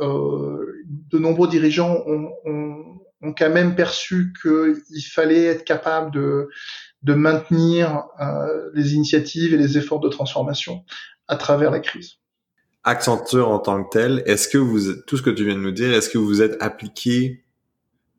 euh, 0.00 0.72
de 0.86 1.18
nombreux 1.18 1.48
dirigeants 1.48 2.02
ont, 2.06 2.32
ont, 2.46 2.98
ont 3.20 3.34
quand 3.34 3.50
même 3.50 3.74
perçu 3.74 4.32
qu'il 4.40 5.04
fallait 5.04 5.44
être 5.44 5.64
capable 5.64 6.12
de 6.12 6.48
de 7.02 7.14
maintenir 7.14 8.04
euh, 8.20 8.70
les 8.74 8.94
initiatives 8.94 9.54
et 9.54 9.56
les 9.56 9.78
efforts 9.78 10.00
de 10.00 10.08
transformation 10.08 10.84
à 11.28 11.36
travers 11.36 11.70
la 11.70 11.80
crise. 11.80 12.14
Accenture 12.84 13.48
en 13.48 13.58
tant 13.58 13.84
que 13.84 13.90
tel, 13.90 14.22
est-ce 14.26 14.48
que 14.48 14.58
vous, 14.58 14.94
tout 15.06 15.16
ce 15.16 15.22
que 15.22 15.30
tu 15.30 15.44
viens 15.44 15.54
de 15.54 15.60
nous 15.60 15.72
dire, 15.72 15.92
est-ce 15.92 16.08
que 16.08 16.18
vous 16.18 16.42
êtes 16.42 16.56
appliqué 16.60 17.44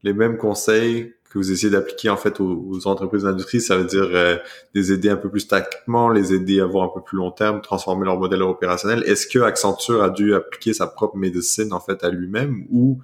les 0.03 0.13
mêmes 0.13 0.37
conseils 0.37 1.13
que 1.29 1.37
vous 1.37 1.51
essayez 1.51 1.69
d'appliquer 1.69 2.09
en 2.09 2.17
fait 2.17 2.39
aux, 2.39 2.87
entreprises 2.87 3.23
d'industrie, 3.23 3.61
ça 3.61 3.77
veut 3.77 3.85
dire 3.85 4.09
euh, 4.13 4.37
les 4.73 4.91
aider 4.91 5.09
un 5.09 5.15
peu 5.15 5.29
plus 5.29 5.47
tactiquement, 5.47 6.09
les 6.09 6.33
aider 6.33 6.59
à 6.59 6.65
voir 6.65 6.85
un 6.85 6.91
peu 6.93 7.01
plus 7.01 7.17
long 7.17 7.29
terme, 7.31 7.61
transformer 7.61 8.05
leur 8.05 8.17
modèle 8.17 8.41
opérationnel. 8.41 9.03
Est-ce 9.05 9.27
que 9.27 9.39
Accenture 9.39 10.03
a 10.03 10.09
dû 10.09 10.33
appliquer 10.33 10.73
sa 10.73 10.87
propre 10.87 11.17
médecine 11.17 11.71
en 11.71 11.79
fait 11.79 12.03
à 12.03 12.09
lui-même 12.09 12.65
ou 12.71 12.99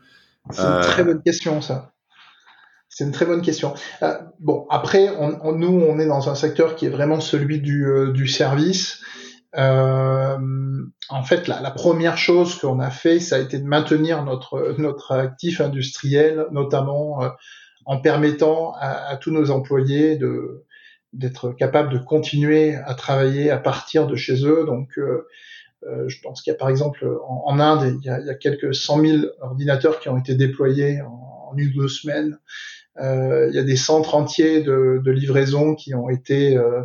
C'est 0.51 0.61
une 0.61 0.81
très 0.81 1.03
bonne 1.03 1.21
question 1.21 1.61
ça. 1.61 1.94
C'est 2.95 3.03
une 3.03 3.11
très 3.11 3.25
bonne 3.25 3.41
question. 3.41 3.73
Euh, 4.03 4.17
bon, 4.39 4.65
après, 4.69 5.09
on, 5.19 5.51
nous, 5.51 5.67
on 5.67 5.99
est 5.99 6.07
dans 6.07 6.29
un 6.29 6.35
secteur 6.35 6.77
qui 6.77 6.85
est 6.85 6.89
vraiment 6.89 7.19
celui 7.19 7.59
du, 7.59 7.85
euh, 7.85 8.13
du 8.13 8.25
service. 8.25 9.01
Euh, 9.57 10.37
en 11.09 11.23
fait, 11.23 11.49
la, 11.49 11.59
la 11.59 11.71
première 11.71 12.17
chose 12.17 12.57
qu'on 12.57 12.79
a 12.79 12.89
fait, 12.89 13.19
ça 13.19 13.35
a 13.35 13.39
été 13.39 13.59
de 13.59 13.65
maintenir 13.65 14.23
notre 14.23 14.75
notre 14.77 15.11
actif 15.11 15.59
industriel, 15.59 16.45
notamment 16.53 17.21
euh, 17.21 17.27
en 17.83 17.99
permettant 17.99 18.73
à, 18.75 19.09
à, 19.09 19.17
tous 19.17 19.31
nos 19.31 19.51
employés 19.51 20.15
de 20.15 20.63
d'être 21.11 21.51
capables 21.51 21.91
de 21.91 21.97
continuer 21.97 22.75
à 22.75 22.93
travailler 22.93 23.51
à 23.51 23.57
partir 23.57 24.07
de 24.07 24.15
chez 24.15 24.45
eux. 24.45 24.63
Donc, 24.65 24.97
euh, 24.97 25.27
je 26.07 26.21
pense 26.21 26.41
qu'il 26.41 26.51
y 26.51 26.55
a 26.55 26.57
par 26.57 26.69
exemple 26.69 27.05
en, 27.27 27.43
en 27.47 27.59
Inde, 27.59 27.99
il 28.01 28.05
y, 28.05 28.09
a, 28.09 28.21
il 28.21 28.25
y, 28.25 28.29
a, 28.29 28.35
quelques 28.35 28.73
100 28.73 29.01
000 29.01 29.17
ordinateurs 29.41 29.99
qui 29.99 30.07
ont 30.07 30.17
été 30.17 30.35
déployés 30.35 31.01
en, 31.01 31.25
en 31.51 31.57
une 31.57 31.69
ou 31.69 31.81
deux 31.81 31.87
semaines 31.87 32.33
euh, 32.33 32.37
il 33.01 33.51
y 33.53 33.59
a 33.59 33.63
des 33.63 33.75
centres 33.75 34.15
entiers 34.15 34.61
de, 34.61 35.01
de 35.03 35.11
livraison 35.11 35.75
qui 35.75 35.93
ont 35.93 36.09
été 36.09 36.57
euh, 36.57 36.81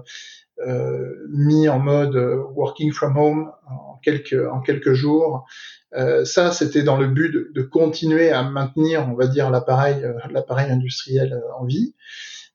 euh, 0.67 1.27
mis 1.31 1.69
en 1.69 1.79
mode 1.79 2.17
working 2.55 2.93
from 2.93 3.17
home 3.17 3.53
en 3.69 3.99
quelques 4.03 4.37
en 4.51 4.61
quelques 4.61 4.93
jours. 4.93 5.47
Euh, 5.95 6.25
ça, 6.25 6.53
c'était 6.53 6.83
dans 6.83 6.97
le 6.97 7.09
but 7.09 7.33
de, 7.33 7.51
de, 7.53 7.63
continuer 7.63 8.31
à 8.31 8.43
maintenir, 8.43 9.09
on 9.09 9.15
va 9.15 9.27
dire, 9.27 9.51
l'appareil 9.51 10.07
l'appareil 10.31 10.71
industriel 10.71 11.43
en 11.59 11.65
vie. 11.65 11.95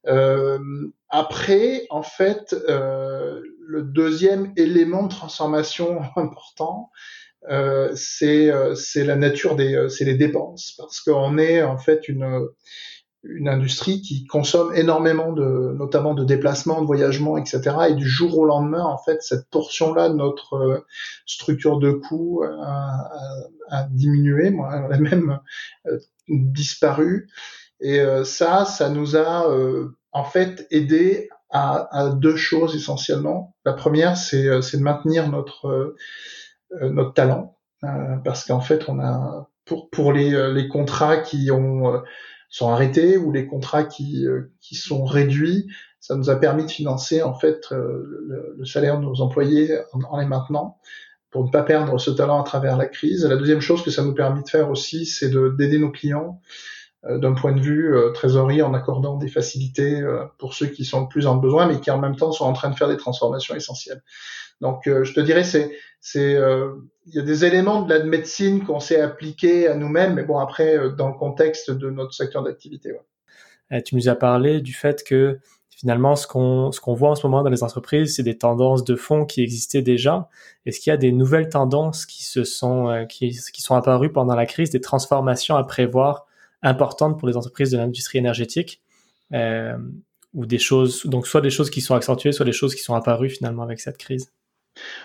Euh, 0.07 0.59
après, 1.09 1.85
en 1.89 2.03
fait, 2.03 2.55
euh, 2.69 3.41
le 3.59 3.83
deuxième 3.83 4.53
élément 4.55 5.03
de 5.03 5.09
transformation 5.09 6.01
important, 6.15 6.91
euh, 7.49 7.91
c'est 7.95 8.51
c'est 8.75 9.03
la 9.03 9.15
nature 9.15 9.55
des 9.55 9.87
c'est 9.89 10.05
les 10.05 10.15
dépenses, 10.15 10.73
parce 10.77 10.99
qu'on 10.99 11.37
est 11.37 11.61
en 11.61 11.77
fait 11.77 12.07
une 12.07 12.47
une 13.27 13.47
industrie 13.47 14.01
qui 14.01 14.25
consomme 14.25 14.73
énormément 14.75 15.31
de, 15.31 15.73
notamment 15.77 16.13
de 16.13 16.23
déplacements, 16.23 16.81
de 16.81 16.85
voyagements, 16.85 17.37
etc. 17.37 17.61
Et 17.89 17.93
du 17.93 18.07
jour 18.07 18.37
au 18.37 18.45
lendemain, 18.45 18.83
en 18.83 18.97
fait, 18.97 19.21
cette 19.21 19.49
portion-là 19.49 20.09
de 20.09 20.15
notre 20.15 20.55
euh, 20.55 20.85
structure 21.25 21.79
de 21.79 21.91
coût 21.91 22.43
a, 22.43 22.49
a, 22.49 23.79
a 23.79 23.83
diminué, 23.89 24.47
elle 24.47 24.93
a 24.93 24.97
même 24.97 25.39
euh, 25.87 25.97
disparu. 26.27 27.29
Et 27.81 27.99
euh, 27.99 28.23
ça, 28.23 28.65
ça 28.65 28.89
nous 28.89 29.17
a 29.17 29.45
en 30.11 30.23
fait 30.23 30.65
aidé 30.71 31.29
à, 31.49 31.87
à, 31.91 32.09
deux 32.09 32.35
choses 32.35 32.75
essentiellement. 32.75 33.55
La 33.65 33.73
première, 33.73 34.17
c'est 34.17 34.43
de 34.43 34.83
maintenir 34.83 35.29
notre 35.29 35.95
notre 36.81 37.13
talent, 37.13 37.57
parce 38.23 38.45
qu'en 38.45 38.61
fait, 38.61 38.87
on 38.87 38.99
a 38.99 39.49
pour 39.65 39.89
pour 39.89 40.13
les 40.13 40.53
les 40.53 40.67
contrats 40.67 41.17
qui 41.17 41.51
ont 41.51 42.01
sont 42.55 42.69
arrêtés 42.69 43.17
ou 43.17 43.33
les 43.33 43.47
contrats 43.47 43.83
qui, 43.83 44.25
euh, 44.25 44.49
qui 44.61 44.75
sont 44.75 45.03
réduits, 45.03 45.67
ça 45.99 46.15
nous 46.15 46.29
a 46.29 46.37
permis 46.37 46.63
de 46.63 46.71
financer 46.71 47.21
en 47.21 47.33
fait 47.33 47.65
euh, 47.73 47.75
le, 48.27 48.55
le 48.57 48.65
salaire 48.65 48.97
de 48.97 49.03
nos 49.03 49.19
employés 49.19 49.77
en, 49.91 50.01
en, 50.03 50.17
les 50.17 50.25
maintenant 50.25 50.77
pour 51.31 51.43
ne 51.43 51.51
pas 51.51 51.63
perdre 51.63 51.97
ce 51.97 52.11
talent 52.11 52.39
à 52.39 52.45
travers 52.45 52.77
la 52.77 52.85
crise. 52.85 53.25
la 53.25 53.35
deuxième 53.35 53.59
chose 53.59 53.83
que 53.83 53.91
ça 53.91 54.05
nous 54.05 54.13
permet 54.13 54.41
de 54.41 54.47
faire 54.47 54.69
aussi, 54.69 55.05
c'est 55.05 55.29
d'aider 55.57 55.79
nos 55.79 55.91
clients 55.91 56.39
d'un 57.07 57.33
point 57.33 57.51
de 57.51 57.59
vue 57.59 57.95
euh, 57.95 58.11
trésorerie 58.11 58.61
en 58.61 58.73
accordant 58.73 59.15
des 59.17 59.27
facilités 59.27 60.01
euh, 60.01 60.23
pour 60.39 60.53
ceux 60.53 60.67
qui 60.67 60.85
sont 60.85 61.01
le 61.01 61.07
plus 61.07 61.27
en 61.27 61.35
besoin, 61.35 61.67
mais 61.67 61.79
qui 61.79 61.91
en 61.91 61.99
même 61.99 62.15
temps 62.15 62.31
sont 62.31 62.45
en 62.45 62.53
train 62.53 62.69
de 62.69 62.75
faire 62.75 62.87
des 62.87 62.97
transformations 62.97 63.55
essentielles. 63.55 64.01
Donc, 64.61 64.83
je 64.85 65.13
te 65.13 65.19
dirais, 65.19 65.43
c'est, 65.43 65.77
c'est, 65.99 66.39
il 67.05 67.13
y 67.13 67.19
a 67.19 67.21
des 67.21 67.43
éléments 67.43 67.81
de 67.81 67.93
la 67.93 68.01
médecine 68.05 68.63
qu'on 68.63 68.79
s'est 68.79 69.01
appliqué 69.01 69.67
à 69.67 69.75
nous-mêmes, 69.75 70.13
mais 70.13 70.23
bon, 70.23 70.37
après, 70.37 70.91
dans 70.97 71.09
le 71.09 71.13
contexte 71.13 71.71
de 71.71 71.89
notre 71.89 72.13
secteur 72.13 72.41
d'activité. 72.41 72.93
Tu 73.83 73.95
nous 73.95 74.07
as 74.07 74.15
parlé 74.15 74.61
du 74.61 74.71
fait 74.71 75.03
que 75.03 75.39
finalement, 75.69 76.15
ce 76.15 76.25
qu'on 76.25 76.71
ce 76.71 76.79
qu'on 76.79 76.93
voit 76.93 77.09
en 77.09 77.15
ce 77.15 77.27
moment 77.27 77.43
dans 77.43 77.49
les 77.49 77.63
entreprises, 77.63 78.15
c'est 78.15 78.23
des 78.23 78.37
tendances 78.37 78.85
de 78.85 78.95
fond 78.95 79.25
qui 79.25 79.43
existaient 79.43 79.81
déjà. 79.81 80.29
Est-ce 80.65 80.79
qu'il 80.79 80.91
y 80.91 80.93
a 80.93 80.97
des 80.97 81.11
nouvelles 81.11 81.49
tendances 81.49 82.05
qui 82.05 82.23
se 82.23 82.45
sont 82.45 83.05
qui, 83.09 83.37
qui 83.51 83.61
sont 83.61 83.75
apparues 83.75 84.13
pendant 84.13 84.35
la 84.35 84.45
crise, 84.45 84.69
des 84.69 84.79
transformations 84.79 85.57
à 85.57 85.65
prévoir 85.65 86.27
importantes 86.61 87.19
pour 87.19 87.27
les 87.27 87.37
entreprises 87.37 87.71
de 87.71 87.77
l'industrie 87.77 88.17
énergétique 88.17 88.81
euh, 89.33 89.77
ou 90.33 90.45
des 90.45 90.59
choses, 90.59 91.05
donc 91.05 91.27
soit 91.27 91.41
des 91.41 91.49
choses 91.49 91.69
qui 91.69 91.81
sont 91.81 91.95
accentuées, 91.95 92.31
soit 92.31 92.45
des 92.45 92.51
choses 92.51 92.75
qui 92.75 92.81
sont 92.81 92.95
apparues 92.95 93.29
finalement 93.29 93.63
avec 93.63 93.79
cette 93.79 93.97
crise. 93.97 94.31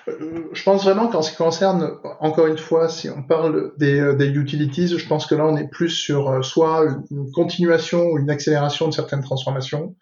euh, 0.09 0.49
je 0.53 0.63
pense 0.65 0.83
vraiment 0.83 1.07
qu'en 1.07 1.23
ce 1.23 1.31
qui 1.31 1.37
concerne, 1.37 1.93
encore 2.19 2.49
une 2.49 2.59
fois, 2.59 2.89
si 2.89 3.09
on 3.09 3.23
parle 3.23 3.73
des, 3.79 4.01
euh, 4.01 4.35
utilities, 4.35 4.89
je 4.89 5.07
pense 5.07 5.27
que 5.27 5.37
là 5.37 5.47
on 5.47 5.57
est 5.57 5.69
plus 5.69 5.91
sur 5.91 6.45
soit 6.45 6.87
une 7.11 7.31
continuation 7.31 8.07
ou 8.07 8.19
une 8.19 8.31
accélération 8.31 8.89
de 8.89 8.93
certaines 8.93 9.23
transformations. 9.23 9.95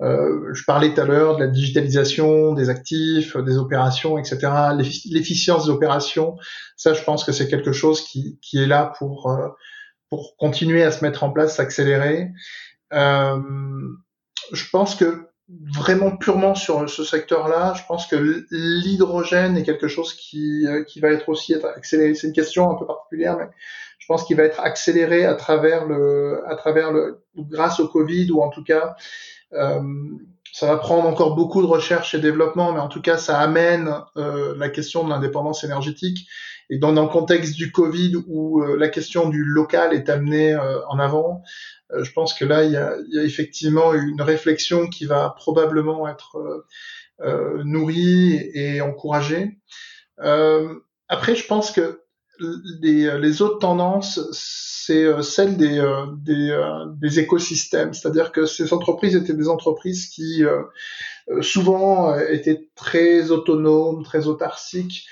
Je 0.00 0.64
parlais 0.66 0.92
tout 0.94 1.00
à 1.00 1.04
l'heure 1.04 1.36
de 1.36 1.44
la 1.44 1.46
digitalisation 1.48 2.54
des 2.54 2.70
actifs, 2.70 3.36
des 3.36 3.56
opérations, 3.56 4.18
etc. 4.18 4.48
L'efficience 5.08 5.66
des 5.66 5.70
opérations, 5.70 6.34
ça 6.76 6.92
je 6.92 7.04
pense 7.04 7.22
que 7.22 7.30
c'est 7.30 7.46
quelque 7.46 7.70
chose 7.70 8.00
qui, 8.00 8.36
qui 8.42 8.60
est 8.60 8.66
là 8.66 8.92
pour, 8.98 9.30
pour 10.12 10.36
continuer 10.36 10.82
à 10.82 10.90
se 10.90 11.02
mettre 11.02 11.24
en 11.24 11.30
place, 11.30 11.56
s'accélérer. 11.56 12.32
Euh, 12.92 13.40
je 14.52 14.64
pense 14.70 14.94
que 14.94 15.30
vraiment 15.74 16.18
purement 16.18 16.54
sur 16.54 16.86
ce 16.90 17.02
secteur-là, 17.02 17.72
je 17.78 17.82
pense 17.88 18.06
que 18.06 18.44
l'hydrogène 18.50 19.56
est 19.56 19.62
quelque 19.62 19.88
chose 19.88 20.12
qui, 20.12 20.66
euh, 20.66 20.84
qui 20.84 21.00
va 21.00 21.08
être 21.12 21.30
aussi 21.30 21.54
accéléré. 21.54 22.14
C'est 22.14 22.26
une 22.26 22.34
question 22.34 22.70
un 22.70 22.74
peu 22.74 22.84
particulière, 22.84 23.38
mais 23.38 23.48
je 23.98 24.06
pense 24.06 24.24
qu'il 24.24 24.36
va 24.36 24.42
être 24.42 24.60
accéléré 24.60 25.24
à 25.24 25.32
travers 25.32 25.86
le, 25.86 26.42
à 26.46 26.56
travers 26.56 26.92
le, 26.92 27.24
grâce 27.34 27.80
au 27.80 27.88
Covid 27.88 28.30
ou 28.32 28.42
en 28.42 28.50
tout 28.50 28.64
cas, 28.64 28.96
euh, 29.54 29.80
ça 30.52 30.66
va 30.66 30.76
prendre 30.76 31.08
encore 31.08 31.34
beaucoup 31.34 31.62
de 31.62 31.66
recherche 31.66 32.14
et 32.14 32.18
développement, 32.18 32.74
mais 32.74 32.80
en 32.80 32.88
tout 32.88 33.00
cas, 33.00 33.16
ça 33.16 33.38
amène 33.38 33.90
euh, 34.18 34.54
la 34.58 34.68
question 34.68 35.04
de 35.04 35.08
l'indépendance 35.08 35.64
énergétique. 35.64 36.28
Et 36.72 36.78
dans, 36.78 36.94
dans, 36.94 37.02
le 37.02 37.10
contexte 37.10 37.54
du 37.54 37.70
Covid 37.70 38.16
où 38.28 38.62
euh, 38.62 38.78
la 38.78 38.88
question 38.88 39.28
du 39.28 39.44
local 39.44 39.92
est 39.92 40.08
amenée 40.08 40.54
euh, 40.54 40.80
en 40.88 40.98
avant, 40.98 41.42
euh, 41.92 42.02
je 42.02 42.10
pense 42.12 42.32
que 42.32 42.46
là, 42.46 42.64
il 42.64 42.72
y, 42.72 42.78
a, 42.78 42.96
effectivement 43.22 43.92
une 43.92 44.22
réflexion 44.22 44.86
qui 44.86 45.04
va 45.04 45.34
probablement 45.36 46.08
être 46.08 46.64
nourrie 47.62 48.50
et, 48.54 48.80
encouragée. 48.80 49.58
après, 50.16 51.36
je 51.36 51.46
pense 51.46 51.70
que 51.70 52.00
les, 52.80 53.42
autres 53.42 53.58
tendances, 53.58 54.18
c'est 54.32 55.22
celle 55.22 55.56
des, 55.56 57.18
écosystèmes. 57.20 57.92
C'est-à-dire 57.92 58.32
que 58.32 58.46
ces 58.46 58.72
entreprises 58.72 59.14
étaient 59.14 59.34
des 59.34 59.48
entreprises 59.48 60.08
qui 60.08 60.42
souvent 61.42 62.18
étaient 62.18 62.70
très 62.74 63.30
autonomes, 63.30 64.02
très 64.02 64.26
autarciques, 64.26 65.06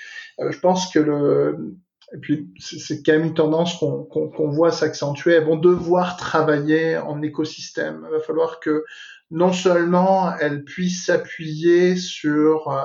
je 0.49 0.59
pense 0.59 0.91
que 0.91 0.99
le, 0.99 1.75
et 2.13 2.17
puis 2.17 2.49
c'est 2.59 3.03
quand 3.03 3.13
même 3.13 3.27
une 3.27 3.33
tendance 3.33 3.77
qu'on 3.77 4.51
voit 4.51 4.71
s'accentuer. 4.71 5.33
Elles 5.33 5.45
vont 5.45 5.55
devoir 5.55 6.17
travailler 6.17 6.97
en 6.97 7.21
écosystème. 7.21 8.05
Il 8.09 8.11
va 8.11 8.19
falloir 8.19 8.59
que 8.59 8.83
non 9.29 9.53
seulement 9.53 10.35
elles 10.37 10.65
puissent 10.65 11.05
s'appuyer 11.05 11.95
sur 11.95 12.69
euh, 12.69 12.83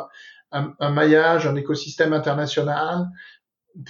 un, 0.52 0.90
maillage, 0.90 1.46
un 1.46 1.56
écosystème 1.56 2.12
international 2.12 3.06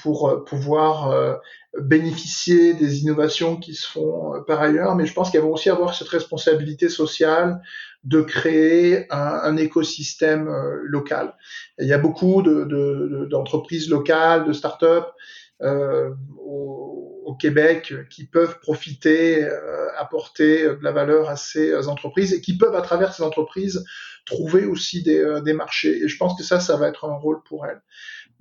pour 0.02 0.28
euh, 0.28 0.44
pouvoir 0.44 1.40
bénéficier 1.78 2.74
des 2.74 3.00
innovations 3.00 3.56
qui 3.56 3.74
se 3.74 3.86
font 3.86 4.42
par 4.46 4.60
ailleurs, 4.60 4.94
mais 4.96 5.06
je 5.06 5.12
pense 5.12 5.30
qu'elles 5.30 5.42
vont 5.42 5.52
aussi 5.52 5.70
avoir 5.70 5.94
cette 5.94 6.08
responsabilité 6.08 6.88
sociale 6.88 7.60
de 8.04 8.20
créer 8.20 9.12
un, 9.12 9.40
un 9.42 9.56
écosystème 9.56 10.48
euh, 10.48 10.80
local. 10.84 11.34
il 11.80 11.88
y 11.88 11.92
a 11.92 11.98
beaucoup 11.98 12.42
d'entreprises 12.42 13.86
de, 13.86 13.90
de, 13.90 13.94
locales, 13.96 14.44
de 14.44 14.52
start-up 14.52 15.06
euh, 15.62 16.10
au, 16.38 17.22
au, 17.24 17.34
Québec 17.34 17.92
qui 18.10 18.26
peuvent 18.26 18.60
profiter, 18.60 19.42
euh, 19.44 19.88
apporter 19.98 20.64
de 20.64 20.78
la 20.82 20.92
valeur 20.92 21.28
à 21.28 21.36
ces 21.36 21.88
entreprises 21.88 22.32
et 22.32 22.40
qui 22.40 22.56
peuvent, 22.56 22.76
à 22.76 22.82
travers 22.82 23.12
ces 23.12 23.22
entreprises, 23.22 23.84
trouver 24.26 24.66
aussi 24.66 25.02
des, 25.02 25.18
euh, 25.18 25.40
des 25.40 25.54
marchés. 25.54 26.04
Et 26.04 26.08
je 26.08 26.16
pense 26.18 26.36
que 26.36 26.44
ça, 26.44 26.60
ça 26.60 26.76
va 26.76 26.88
être 26.88 27.06
un 27.06 27.14
rôle 27.14 27.42
pour 27.44 27.64
elles. 27.64 27.80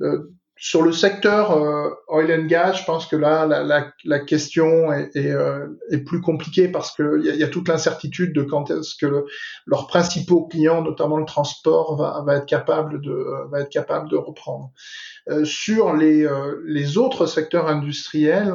Euh, 0.01 0.31
sur 0.57 0.81
le 0.81 0.93
secteur 0.93 1.51
euh, 1.51 1.89
oil 2.07 2.31
and 2.31 2.45
gas, 2.45 2.74
je 2.74 2.85
pense 2.85 3.07
que 3.07 3.17
là, 3.17 3.45
la, 3.45 3.63
la, 3.63 3.91
la 4.05 4.19
question 4.19 4.91
est, 4.93 5.13
est, 5.15 5.31
euh, 5.31 5.67
est, 5.91 5.97
plus 5.97 6.21
compliquée 6.21 6.69
parce 6.69 6.95
qu'il 6.95 7.21
y, 7.24 7.38
y 7.38 7.43
a 7.43 7.47
toute 7.50 7.67
l'incertitude 7.67 8.33
de 8.33 8.41
quand 8.41 8.71
est-ce 8.71 8.95
que 8.95 9.05
le, 9.05 9.25
leurs 9.65 9.88
principaux 9.88 10.47
clients, 10.47 10.81
notamment 10.81 11.17
le 11.17 11.25
transport, 11.25 11.97
va, 11.97 12.24
va, 12.25 12.38
être 12.38 12.45
capable 12.45 13.01
de 13.01 13.25
va 13.51 13.62
être 13.62 13.69
capable 13.69 14.09
de 14.09 14.15
reprendre. 14.15 14.71
Euh, 15.29 15.43
sur 15.43 15.93
les, 15.93 16.25
euh, 16.25 16.62
les 16.65 16.97
autres 16.97 17.25
secteurs 17.25 17.67
industriels, 17.67 18.53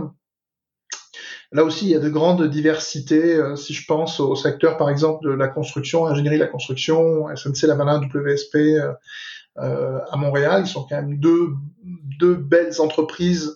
Là 1.53 1.65
aussi, 1.65 1.87
il 1.87 1.91
y 1.91 1.97
a 1.97 1.99
de 1.99 2.09
grandes 2.09 2.49
diversités. 2.49 3.35
Euh, 3.35 3.57
si 3.57 3.75
je 3.75 3.85
pense 3.85 4.21
au 4.21 4.37
secteur, 4.37 4.77
par 4.77 4.89
exemple, 4.89 5.27
de 5.27 5.33
la 5.33 5.49
construction, 5.49 6.07
ingénierie 6.07 6.37
de 6.37 6.45
la 6.45 6.49
construction, 6.49 7.27
SNC 7.35 7.63
Lavalin, 7.67 8.01
WSP, 8.01 8.55
euh, 8.57 8.93
à 9.61 10.17
Montréal. 10.17 10.63
Ils 10.65 10.69
sont 10.69 10.87
quand 10.89 10.97
même 10.97 11.19
deux, 11.19 11.51
deux 12.19 12.35
belles 12.35 12.81
entreprises 12.81 13.55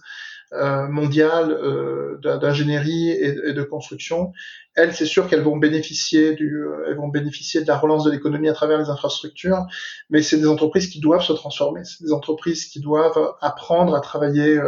euh, 0.55 0.87
mondiales 0.87 1.51
euh, 1.51 2.17
d'ingénierie 2.23 3.11
et, 3.11 3.53
de 3.53 3.62
construction. 3.64 4.33
Elles, 4.77 4.95
c'est 4.95 5.07
sûr 5.07 5.27
qu'elles 5.27 5.43
vont 5.43 5.57
bénéficier 5.57 6.35
du, 6.35 6.64
elles 6.87 6.97
vont 6.97 7.09
bénéficier 7.09 7.62
de 7.62 7.67
la 7.67 7.77
relance 7.77 8.05
de 8.05 8.12
l'économie 8.12 8.49
à 8.49 8.53
travers 8.53 8.79
les 8.79 8.88
infrastructures, 8.88 9.67
mais 10.11 10.23
c'est 10.23 10.37
des 10.37 10.47
entreprises 10.47 10.88
qui 10.88 11.01
doivent 11.01 11.25
se 11.25 11.33
transformer. 11.33 11.83
C'est 11.85 12.05
des 12.05 12.12
entreprises 12.12 12.67
qui 12.67 12.79
doivent 12.79 13.35
apprendre 13.40 13.97
à 13.97 14.01
travailler 14.01 14.61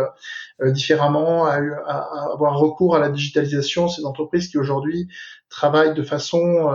différemment, 0.65 1.47
à, 1.47 1.59
à, 1.87 2.33
avoir 2.33 2.59
recours 2.59 2.97
à 2.97 2.99
la 2.99 3.09
digitalisation. 3.09 3.89
Ces 3.89 4.05
entreprises 4.05 4.49
qui 4.49 4.59
aujourd'hui 4.59 5.07
travaillent 5.51 5.95
de 5.95 6.03
façon 6.03 6.69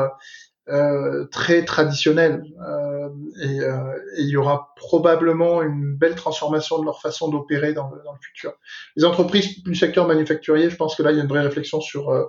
euh, 0.70 1.26
très 1.32 1.66
traditionnel 1.66 2.44
euh, 2.68 3.10
et, 3.42 3.62
euh, 3.62 3.78
il 4.18 4.28
y 4.28 4.38
aura 4.38 4.74
probablement 4.76 5.64
une 5.64 5.96
belle 5.96 6.14
transformation 6.14 6.80
de 6.80 6.86
leur 6.86 7.02
façon 7.02 7.30
d'opérer 7.30 7.74
dans, 7.74 7.90
dans, 7.90 8.14
le 8.14 8.20
futur. 8.22 8.54
Les 8.96 9.04
entreprises 9.04 9.64
du 9.64 9.74
secteur 9.74 10.08
manufacturier, 10.08 10.70
je 10.70 10.76
pense 10.76 10.96
que 10.96 11.02
là 11.02 11.12
il 11.12 11.18
y 11.18 11.20
a 11.20 11.24
une 11.24 11.30
vraie 11.30 11.42
réflexion 11.42 11.82
sur 11.82 12.12
euh, 12.12 12.26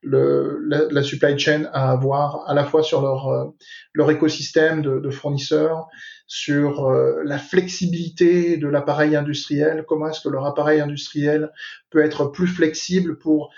le, 0.00 0.60
la, 0.68 0.82
la, 0.90 1.02
supply 1.02 1.36
chain 1.36 1.68
à 1.72 1.90
avoir 1.90 2.48
à 2.48 2.54
la 2.54 2.64
fois 2.64 2.84
sur 2.84 3.02
leur 3.02 3.28
euh, 3.28 3.46
leur 3.94 4.10
écosystème 4.10 4.82
de, 4.82 5.00
de 5.00 5.10
fournisseurs, 5.10 5.88
sur 6.28 6.90
la 6.90 7.36
flexibilité 7.36 8.56
de 8.56 8.66
l'appareil 8.66 9.16
industriel, 9.16 9.84
comment 9.86 10.08
est-ce 10.08 10.22
que 10.22 10.30
leur 10.30 10.46
appareil 10.46 10.80
industriel 10.80 11.52
peut 11.90 12.02
être 12.02 12.26
plus 12.26 12.46
flexible 12.46 13.18
pour 13.18 13.50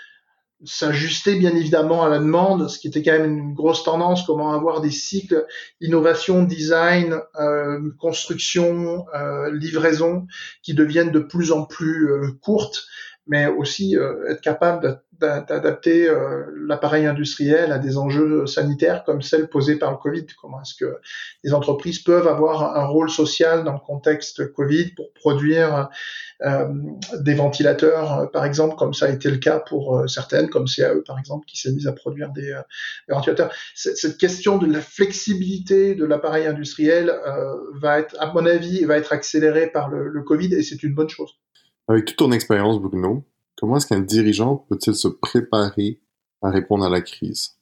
s'ajuster 0.63 1.35
bien 1.35 1.55
évidemment 1.55 2.03
à 2.03 2.09
la 2.09 2.19
demande, 2.19 2.69
ce 2.69 2.79
qui 2.79 2.87
était 2.87 3.03
quand 3.03 3.11
même 3.11 3.37
une 3.37 3.53
grosse 3.53 3.83
tendance, 3.83 4.25
comment 4.25 4.53
avoir 4.53 4.81
des 4.81 4.91
cycles 4.91 5.45
innovation, 5.81 6.43
design, 6.43 7.19
euh, 7.39 7.91
construction, 7.99 9.05
euh, 9.13 9.51
livraison 9.53 10.27
qui 10.63 10.73
deviennent 10.73 11.11
de 11.11 11.19
plus 11.19 11.51
en 11.51 11.65
plus 11.65 12.11
euh, 12.11 12.31
courtes, 12.41 12.85
mais 13.27 13.47
aussi 13.47 13.97
euh, 13.97 14.29
être 14.29 14.41
capable 14.41 15.01
d'adapter 15.13 16.09
euh, 16.09 16.43
l'appareil 16.67 17.05
industriel 17.05 17.71
à 17.71 17.79
des 17.79 17.97
enjeux 17.97 18.45
sanitaires 18.47 19.05
comme 19.05 19.21
celles 19.21 19.47
posées 19.47 19.77
par 19.77 19.91
le 19.91 19.97
Covid. 19.97 20.25
Comment 20.41 20.61
est-ce 20.61 20.75
que 20.75 20.97
les 21.43 21.53
entreprises 21.53 21.99
peuvent 21.99 22.27
avoir 22.27 22.75
un 22.75 22.85
rôle 22.85 23.09
social 23.09 23.63
dans 23.63 23.71
le 23.73 23.79
contexte 23.79 24.51
Covid 24.51 24.91
pour 24.91 25.13
produire 25.13 25.89
euh, 26.41 26.67
des 27.21 27.33
ventilateurs, 27.33 28.29
par 28.31 28.43
exemple, 28.43 28.75
comme 28.75 28.93
ça 28.93 29.05
a 29.05 29.09
été 29.09 29.31
le 29.31 29.37
cas 29.37 29.59
pour 29.59 30.03
certaines, 30.09 30.49
comme 30.49 30.67
CAE, 30.67 31.01
par 31.07 31.17
exemple, 31.17 31.45
qui 31.45 31.57
s'est 31.57 31.71
mise 31.71 31.87
à 31.87 31.93
produire 31.93 32.31
des, 32.31 32.53
des 33.07 33.13
ventilateurs. 33.13 33.53
Cette 33.73 34.17
question 34.17 34.57
de 34.57 34.71
la 34.71 34.81
flexibilité 34.81 35.95
de 35.95 36.03
l'appareil 36.03 36.45
industriel 36.45 37.13
va 37.75 37.99
être, 37.99 38.17
à 38.19 38.33
mon 38.33 38.45
avis, 38.45 38.83
va 38.83 38.97
être 38.97 39.13
accélérée 39.13 39.67
par 39.67 39.89
le, 39.89 40.09
le 40.09 40.21
Covid 40.23 40.53
et 40.53 40.61
c'est 40.61 40.83
une 40.83 40.93
bonne 40.93 41.09
chose. 41.09 41.39
Avec 41.87 42.05
toute 42.05 42.17
ton 42.17 42.31
expérience, 42.31 42.79
Bruno, 42.79 43.25
comment 43.57 43.77
est-ce 43.77 43.87
qu'un 43.87 43.99
dirigeant 43.99 44.65
peut-il 44.69 44.95
se 44.95 45.07
préparer 45.07 45.99
à 46.41 46.49
répondre 46.49 46.85
à 46.85 46.89
la 46.89 47.01
crise? 47.01 47.57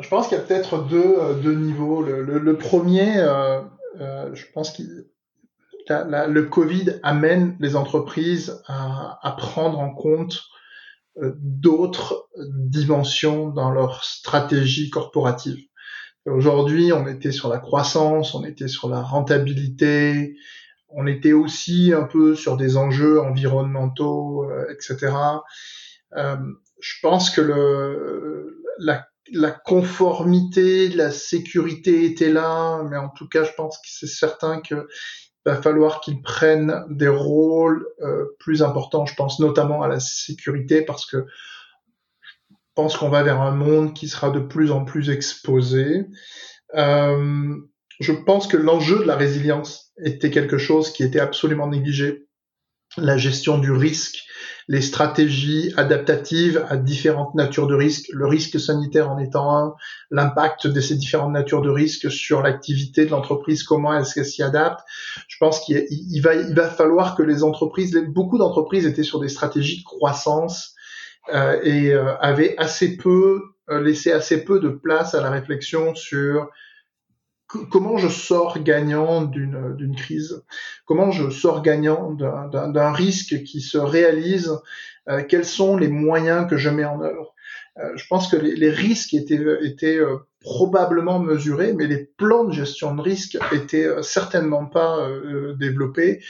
Je 0.00 0.08
pense 0.08 0.28
qu'il 0.28 0.38
y 0.38 0.40
a 0.40 0.44
peut-être 0.44 0.86
deux, 0.86 1.16
deux 1.42 1.54
niveaux. 1.54 2.02
Le, 2.02 2.56
premier, 2.56 3.18
euh, 3.18 3.60
euh, 4.00 4.34
je 4.34 4.46
pense 4.52 4.70
qu'il 4.70 5.06
le 5.88 6.42
Covid 6.42 7.00
amène 7.02 7.56
les 7.60 7.76
entreprises 7.76 8.62
à, 8.66 9.34
prendre 9.38 9.78
en 9.78 9.90
compte 9.90 10.42
euh, 11.18 11.32
d'autres 11.38 12.28
dimensions 12.36 13.48
dans 13.48 13.70
leur 13.70 14.04
stratégie 14.04 14.90
corporative. 14.90 15.58
Aujourd'hui, 16.26 16.92
on 16.92 17.06
était 17.06 17.32
sur 17.32 17.48
la 17.48 17.58
croissance, 17.58 18.34
on 18.34 18.44
était 18.44 18.68
sur 18.68 18.88
la 18.88 19.00
rentabilité, 19.00 20.36
on 20.88 21.06
était 21.06 21.32
aussi 21.32 21.92
un 21.94 22.04
peu 22.04 22.34
sur 22.34 22.56
des 22.56 22.76
enjeux 22.76 23.20
environnementaux, 23.20 24.44
euh, 24.50 24.66
etc. 24.70 25.14
Euh, 26.16 26.36
je 26.80 26.94
pense 27.02 27.30
que 27.30 27.40
le, 27.40 28.62
la, 28.78 29.06
la 29.32 29.50
conformité, 29.50 30.88
la 30.88 31.10
sécurité 31.10 32.04
était 32.04 32.30
là, 32.30 32.82
mais 32.84 32.96
en 32.96 33.10
tout 33.10 33.28
cas, 33.28 33.44
je 33.44 33.52
pense 33.52 33.76
que 33.78 33.88
c'est 33.88 34.06
certain 34.06 34.60
que 34.60 34.88
va 35.48 35.60
falloir 35.60 36.00
qu'ils 36.00 36.22
prennent 36.22 36.84
des 36.90 37.08
rôles 37.08 37.86
euh, 38.00 38.36
plus 38.38 38.62
importants. 38.62 39.06
Je 39.06 39.14
pense 39.14 39.40
notamment 39.40 39.82
à 39.82 39.88
la 39.88 40.00
sécurité 40.00 40.82
parce 40.82 41.06
que 41.06 41.26
je 42.50 42.54
pense 42.74 42.96
qu'on 42.96 43.08
va 43.08 43.22
vers 43.22 43.40
un 43.40 43.50
monde 43.50 43.94
qui 43.94 44.08
sera 44.08 44.30
de 44.30 44.40
plus 44.40 44.70
en 44.70 44.84
plus 44.84 45.10
exposé. 45.10 46.06
Euh, 46.74 47.56
Je 48.00 48.12
pense 48.12 48.46
que 48.46 48.56
l'enjeu 48.56 48.98
de 48.98 49.04
la 49.04 49.16
résilience 49.16 49.92
était 50.04 50.30
quelque 50.30 50.58
chose 50.58 50.92
qui 50.92 51.02
était 51.02 51.20
absolument 51.20 51.66
négligé. 51.66 52.26
La 52.96 53.18
gestion 53.18 53.58
du 53.58 53.70
risque, 53.70 54.24
les 54.66 54.80
stratégies 54.80 55.72
adaptatives 55.76 56.64
à 56.68 56.76
différentes 56.76 57.34
natures 57.34 57.66
de 57.66 57.74
risques, 57.74 58.08
le 58.12 58.26
risque 58.26 58.58
sanitaire 58.58 59.10
en 59.10 59.18
étant 59.18 59.56
un, 59.56 59.74
l'impact 60.10 60.66
de 60.66 60.80
ces 60.80 60.94
différentes 60.94 61.32
natures 61.32 61.60
de 61.60 61.70
risques 61.70 62.10
sur 62.10 62.42
l'activité 62.42 63.04
de 63.04 63.10
l'entreprise, 63.10 63.62
comment 63.62 63.98
est-ce 63.98 64.14
qu'elle 64.14 64.24
s'y 64.24 64.42
adapte. 64.42 64.80
Je 65.28 65.36
pense 65.38 65.60
qu'il 65.60 66.22
va, 66.22 66.34
il 66.34 66.54
va 66.54 66.68
falloir 66.68 67.14
que 67.14 67.22
les 67.22 67.42
entreprises, 67.42 67.94
beaucoup 68.08 68.38
d'entreprises 68.38 68.86
étaient 68.86 69.02
sur 69.02 69.20
des 69.20 69.28
stratégies 69.28 69.80
de 69.80 69.84
croissance 69.84 70.74
euh, 71.34 71.60
et 71.62 71.92
euh, 71.92 72.16
avaient 72.20 72.56
assez 72.56 72.96
peu 72.96 73.42
euh, 73.68 73.82
laissé 73.82 74.12
assez 74.12 74.44
peu 74.44 74.60
de 74.60 74.70
place 74.70 75.14
à 75.14 75.20
la 75.20 75.30
réflexion 75.30 75.94
sur 75.94 76.48
comment 77.48 77.96
je 77.96 78.08
sors 78.08 78.58
gagnant 78.62 79.22
d'une 79.22 79.96
crise, 79.96 80.42
comment 80.84 81.10
je 81.10 81.30
sors 81.30 81.62
gagnant 81.62 82.12
d'un 82.12 82.92
risque 82.92 83.42
qui 83.42 83.60
se 83.60 83.78
réalise, 83.78 84.52
euh, 85.08 85.22
quels 85.26 85.46
sont 85.46 85.76
les 85.76 85.88
moyens 85.88 86.48
que 86.48 86.56
je 86.56 86.68
mets 86.68 86.84
en 86.84 87.00
œuvre? 87.00 87.34
Euh, 87.78 87.92
je 87.96 88.06
pense 88.08 88.28
que 88.28 88.36
les, 88.36 88.70
risques 88.70 89.14
étaient, 89.14 89.40
étaient 89.62 89.98
euh, 89.98 90.18
probablement 90.40 91.18
mesurés, 91.18 91.72
mais 91.72 91.86
les 91.86 92.10
plans 92.16 92.44
de 92.44 92.52
gestion 92.52 92.94
de 92.94 93.00
risque 93.00 93.38
étaient 93.52 93.88
certainement 94.02 94.66
pas 94.66 95.08
développés 95.58 96.22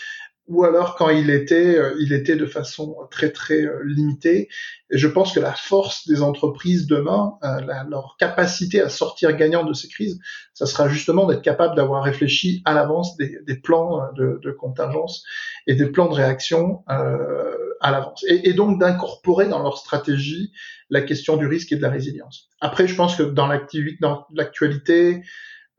ou 0.49 0.65
alors 0.65 0.97
quand 0.97 1.11
il 1.11 1.31
était, 1.31 1.77
euh, 1.77 1.95
il 2.01 2.13
était 2.13 2.37
de 2.37 2.47
façon 2.47 2.97
très 3.11 3.31
très 3.31 3.63
euh, 3.67 3.83
limitée. 3.85 4.49
Et 4.91 4.97
je 4.97 5.07
pense 5.07 5.35
que 5.35 5.41
la 5.41 5.53
force 5.53 6.09
des 6.09 6.23
entreprises 6.23 6.87
demain, 6.87 7.35
euh, 7.45 7.61
leur 7.89 8.17
capacité 8.19 8.81
à 8.81 8.89
sortir 8.89 9.37
gagnant 9.37 9.65
de 9.65 9.75
ces 9.75 9.89
crises, 9.89 10.19
ça 10.55 10.65
sera 10.65 10.89
justement 10.89 11.27
d'être 11.27 11.43
capable 11.43 11.77
d'avoir 11.77 12.03
réfléchi 12.03 12.63
à 12.65 12.73
l'avance 12.73 13.17
des, 13.19 13.39
plans 13.63 14.01
de, 14.17 14.51
contingence 14.59 15.25
et 15.67 15.75
des 15.75 15.87
plans 15.87 16.09
de 16.09 16.15
réaction 16.15 16.83
à 16.87 17.91
l'avance. 17.91 18.25
Et, 18.27 18.49
et, 18.49 18.55
donc 18.55 18.81
d'incorporer 18.81 19.47
dans 19.47 19.63
leur 19.63 19.77
stratégie 19.77 20.53
la 20.89 21.03
question 21.03 21.37
du 21.37 21.47
risque 21.47 21.71
et 21.73 21.77
de 21.77 21.83
la 21.83 21.91
résilience. 21.91 22.49
Après, 22.61 22.89
je 22.89 22.95
pense 22.95 23.15
que 23.15 23.23
dans 23.23 23.47
l'actualité, 23.47 25.23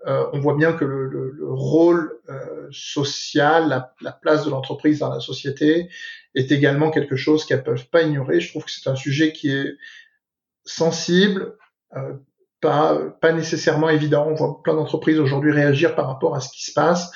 on 0.06 0.40
voit 0.40 0.56
bien 0.56 0.74
que 0.74 0.86
le, 0.86 1.08
le, 1.08 1.32
le 1.32 1.48
rôle 1.52 2.20
euh, 2.30 2.68
social, 2.72 3.68
la, 3.68 3.94
la, 4.02 4.12
place 4.12 4.46
de 4.46 4.50
l'entreprise 4.50 5.00
dans 5.00 5.10
la 5.10 5.20
société 5.20 5.90
est 6.36 6.52
également 6.52 6.92
quelque 6.92 7.16
chose 7.16 7.46
qu'elles 7.46 7.64
peuvent 7.64 7.88
pas 7.90 8.04
ignorer. 8.04 8.40
Je 8.40 8.50
trouve 8.50 8.64
que 8.64 8.72
c'est 8.72 8.90
un 8.90 8.96
sujet 8.96 9.34
qui 9.34 9.52
est 9.52 9.76
sensible, 10.64 11.56
euh, 11.96 12.14
pas, 12.62 13.00
pas 13.22 13.34
nécessairement 13.34 13.90
évident. 13.90 14.28
On 14.28 14.36
voit 14.36 14.62
plein 14.64 14.76
d'entreprises 14.76 15.20
aujourd'hui 15.20 15.52
réagir 15.52 15.96
par 15.96 16.08
rapport 16.08 16.36
à 16.36 16.40
ce 16.40 16.50
qui 16.50 16.64
se 16.64 16.74
passe. 16.74 17.12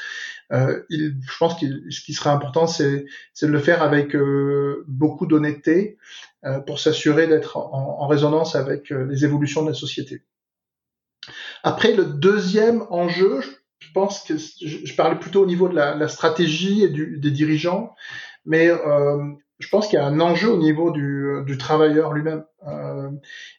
Euh, 0.52 0.84
je 0.89 1.38
pense 1.39 1.60
que 1.60 1.65
ce 1.89 2.02
qui 2.02 2.13
serait 2.13 2.30
important, 2.30 2.67
c'est 2.67 3.06
de 3.41 3.48
le 3.48 3.60
faire 3.60 3.82
avec 3.82 4.15
euh, 4.15 4.84
beaucoup 4.88 5.26
d'honnêteté 5.26 5.98
pour 6.67 6.78
s'assurer 6.78 7.28
d'être 7.28 7.56
en, 7.56 8.06
résonance 8.06 8.56
avec 8.56 8.89
les 8.89 9.24
évolutions 9.24 9.62
de 9.62 9.69
la 9.69 9.74
société. 9.74 10.24
Après, 11.63 11.93
le 11.93 12.05
deuxième 12.05 12.83
enjeu, 12.89 13.41
je 13.79 13.91
pense 13.93 14.23
que 14.23 14.36
je, 14.38 14.95
parlais 14.95 15.19
plutôt 15.19 15.43
au 15.43 15.45
niveau 15.45 15.67
de 15.67 15.75
la, 15.75 16.07
stratégie 16.07 16.83
et 16.83 16.89
des 16.89 17.31
dirigeants, 17.31 17.95
mais 18.45 18.69
euh, 18.69 19.17
je 19.59 19.67
pense 19.69 19.88
qu'il 19.88 19.99
y 19.99 20.01
a 20.01 20.05
un 20.05 20.19
enjeu 20.19 20.49
au 20.49 20.57
niveau 20.57 20.91
du, 20.91 21.57
travailleur 21.57 22.13
lui-même. 22.13 22.45
Euh, 22.67 23.09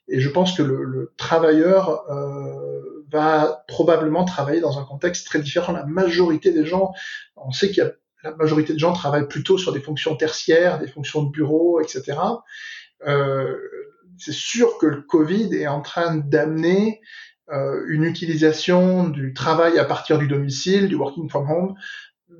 et 0.08 0.20
je 0.20 0.28
pense 0.28 0.56
que 0.56 0.62
le, 0.62 0.84
le 0.84 1.12
travailleur 1.16 2.10
euh, 2.10 3.04
va 3.10 3.64
probablement 3.68 4.24
travailler 4.24 4.60
dans 4.60 4.78
un 4.78 4.84
contexte 4.84 5.26
très 5.26 5.40
différent. 5.40 5.72
La 5.72 5.86
majorité 5.86 6.52
des 6.52 6.66
gens, 6.66 6.92
on 7.36 7.52
sait 7.52 7.68
qu'il 7.68 7.78
y 7.78 7.86
a 7.86 7.92
la 8.22 8.34
majorité 8.36 8.72
des 8.72 8.78
gens 8.78 8.94
travaillent 8.94 9.28
plutôt 9.28 9.58
sur 9.58 9.70
des 9.70 9.80
fonctions 9.80 10.16
tertiaires, 10.16 10.78
des 10.78 10.86
fonctions 10.86 11.22
de 11.22 11.30
bureau, 11.30 11.78
etc. 11.82 12.16
C'est 14.16 14.32
sûr 14.32 14.78
que 14.78 14.86
le 14.86 15.02
Covid 15.02 15.54
est 15.54 15.66
en 15.66 15.82
train 15.82 16.16
d'amener 16.16 17.02
une 17.50 18.04
utilisation 18.04 19.08
du 19.08 19.34
travail 19.34 19.78
à 19.78 19.84
partir 19.84 20.18
du 20.18 20.26
domicile, 20.26 20.88
du 20.88 20.94
working 20.94 21.28
from 21.28 21.50
home, 21.50 21.74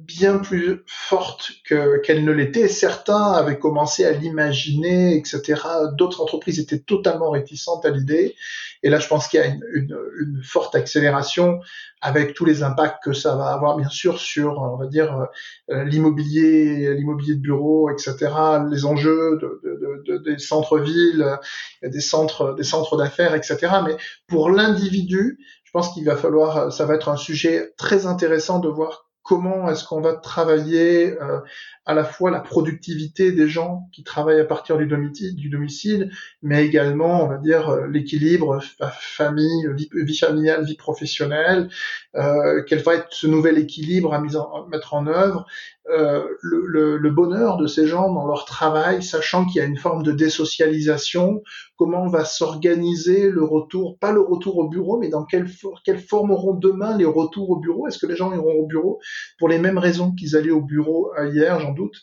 bien 0.01 0.39
plus 0.39 0.83
forte 0.87 1.53
que 1.67 1.99
qu'elle 1.99 2.25
ne 2.25 2.33
l'était. 2.33 2.69
Certains 2.69 3.33
avaient 3.33 3.59
commencé 3.59 4.05
à 4.05 4.13
l'imaginer, 4.13 5.17
etc. 5.17 5.63
D'autres 5.97 6.21
entreprises 6.21 6.59
étaient 6.59 6.79
totalement 6.79 7.31
réticentes 7.31 7.85
à 7.85 7.91
l'idée. 7.91 8.35
Et 8.83 8.91
là, 8.91 8.99
je 8.99 9.09
pense 9.09 9.29
qu'il 9.29 9.41
y 9.41 9.43
a 9.43 9.47
une, 9.47 9.65
une, 9.73 9.97
une, 10.21 10.43
forte 10.43 10.75
accélération 10.75 11.61
avec 12.03 12.35
tous 12.35 12.45
les 12.45 12.63
impacts 12.63 13.03
que 13.03 13.15
ça 13.15 13.35
va 13.35 13.47
avoir, 13.47 13.77
bien 13.77 13.89
sûr, 13.89 14.19
sur, 14.19 14.59
on 14.61 14.77
va 14.77 14.87
dire, 14.87 15.27
euh, 15.71 15.85
l'immobilier, 15.85 16.95
l'immobilier 16.95 17.35
de 17.35 17.41
bureau, 17.41 17.89
etc. 17.89 18.31
Les 18.71 18.85
enjeux 18.85 19.39
de, 19.41 19.61
de, 19.65 20.03
de, 20.07 20.19
des 20.19 20.39
centres-villes, 20.39 21.39
des 21.83 22.01
centres, 22.01 22.55
des 22.55 22.63
centres 22.63 22.99
d'affaires, 22.99 23.35
etc. 23.35 23.57
Mais 23.87 23.97
pour 24.27 24.51
l'individu, 24.51 25.39
je 25.65 25.71
pense 25.73 25.93
qu'il 25.95 26.05
va 26.05 26.17
falloir, 26.17 26.73
ça 26.73 26.85
va 26.85 26.95
être 26.95 27.09
un 27.09 27.17
sujet 27.17 27.73
très 27.79 28.07
intéressant 28.07 28.59
de 28.59 28.69
voir 28.69 29.04
comment 29.25 29.71
est-ce 29.71 29.85
qu'on 29.85 30.03
va 30.03 30.13
travailler 30.13 31.19
euh, 31.21 31.41
à 31.87 31.95
la 31.95 32.05
fois 32.05 32.31
la 32.31 32.41
productivité 32.41 33.33
des 33.33 33.49
gens 33.49 33.89
qui 33.91 34.05
travaillent 34.05 34.41
à 34.41 34.45
partir 34.45 34.77
du 34.77 34.87
domicile, 34.87 36.13
mais 36.43 36.65
également, 36.67 37.25
on 37.25 37.29
va 37.29 37.39
dire, 37.39 37.71
euh, 37.71 37.87
l'équilibre 37.87 38.61
famille, 39.01 39.67
vie, 39.75 40.17
familiale, 40.17 40.65
vie 40.65 40.77
professionnelle, 40.77 41.71
euh, 42.15 42.63
quel 42.67 42.83
va 42.83 42.97
être 42.97 43.09
ce 43.11 43.27
nouvel 43.27 43.59
équilibre 43.59 44.13
à 44.13 44.21
mettre 44.21 44.93
en 44.93 45.07
œuvre, 45.07 45.47
euh, 45.91 46.25
le, 46.41 46.65
le, 46.67 46.97
le, 46.97 47.11
bonheur 47.11 47.59
de 47.59 47.67
ces 47.67 47.87
gens 47.87 48.13
dans 48.13 48.27
leur 48.27 48.47
travail, 48.47 49.03
sachant 49.03 49.45
qu'il 49.45 49.61
y 49.61 49.61
a 49.61 49.67
une 49.67 49.77
forme 49.77 50.03
de 50.03 50.13
désocialisation, 50.13 51.43
comment 51.77 52.07
va 52.07 52.25
s'organiser 52.25 53.31
le 53.31 53.45
retour, 53.45 53.99
pas 53.99 54.13
le 54.13 54.21
retour 54.21 54.57
au 54.59 54.69
bureau, 54.69 54.99
mais 54.99 55.11
dans 55.11 55.25
quelle, 55.25 55.47
quelle 55.85 55.99
forme 55.99 56.31
auront 56.31 56.55
demain 56.55 56.97
les 56.97 57.05
retours 57.05 57.51
au 57.51 57.57
bureau? 57.57 57.87
Est-ce 57.87 57.99
que 57.99 58.07
les 58.07 58.17
gens 58.17 58.33
iront 58.33 58.55
au 58.55 58.67
bureau 58.67 58.99
pour 59.39 59.49
les 59.49 59.59
mêmes 59.59 59.79
raisons 59.79 60.13
qu'ils 60.13 60.37
allaient 60.37 60.51
au 60.51 60.63
bureau 60.63 61.13
hier? 61.33 61.59
Doute. 61.75 61.97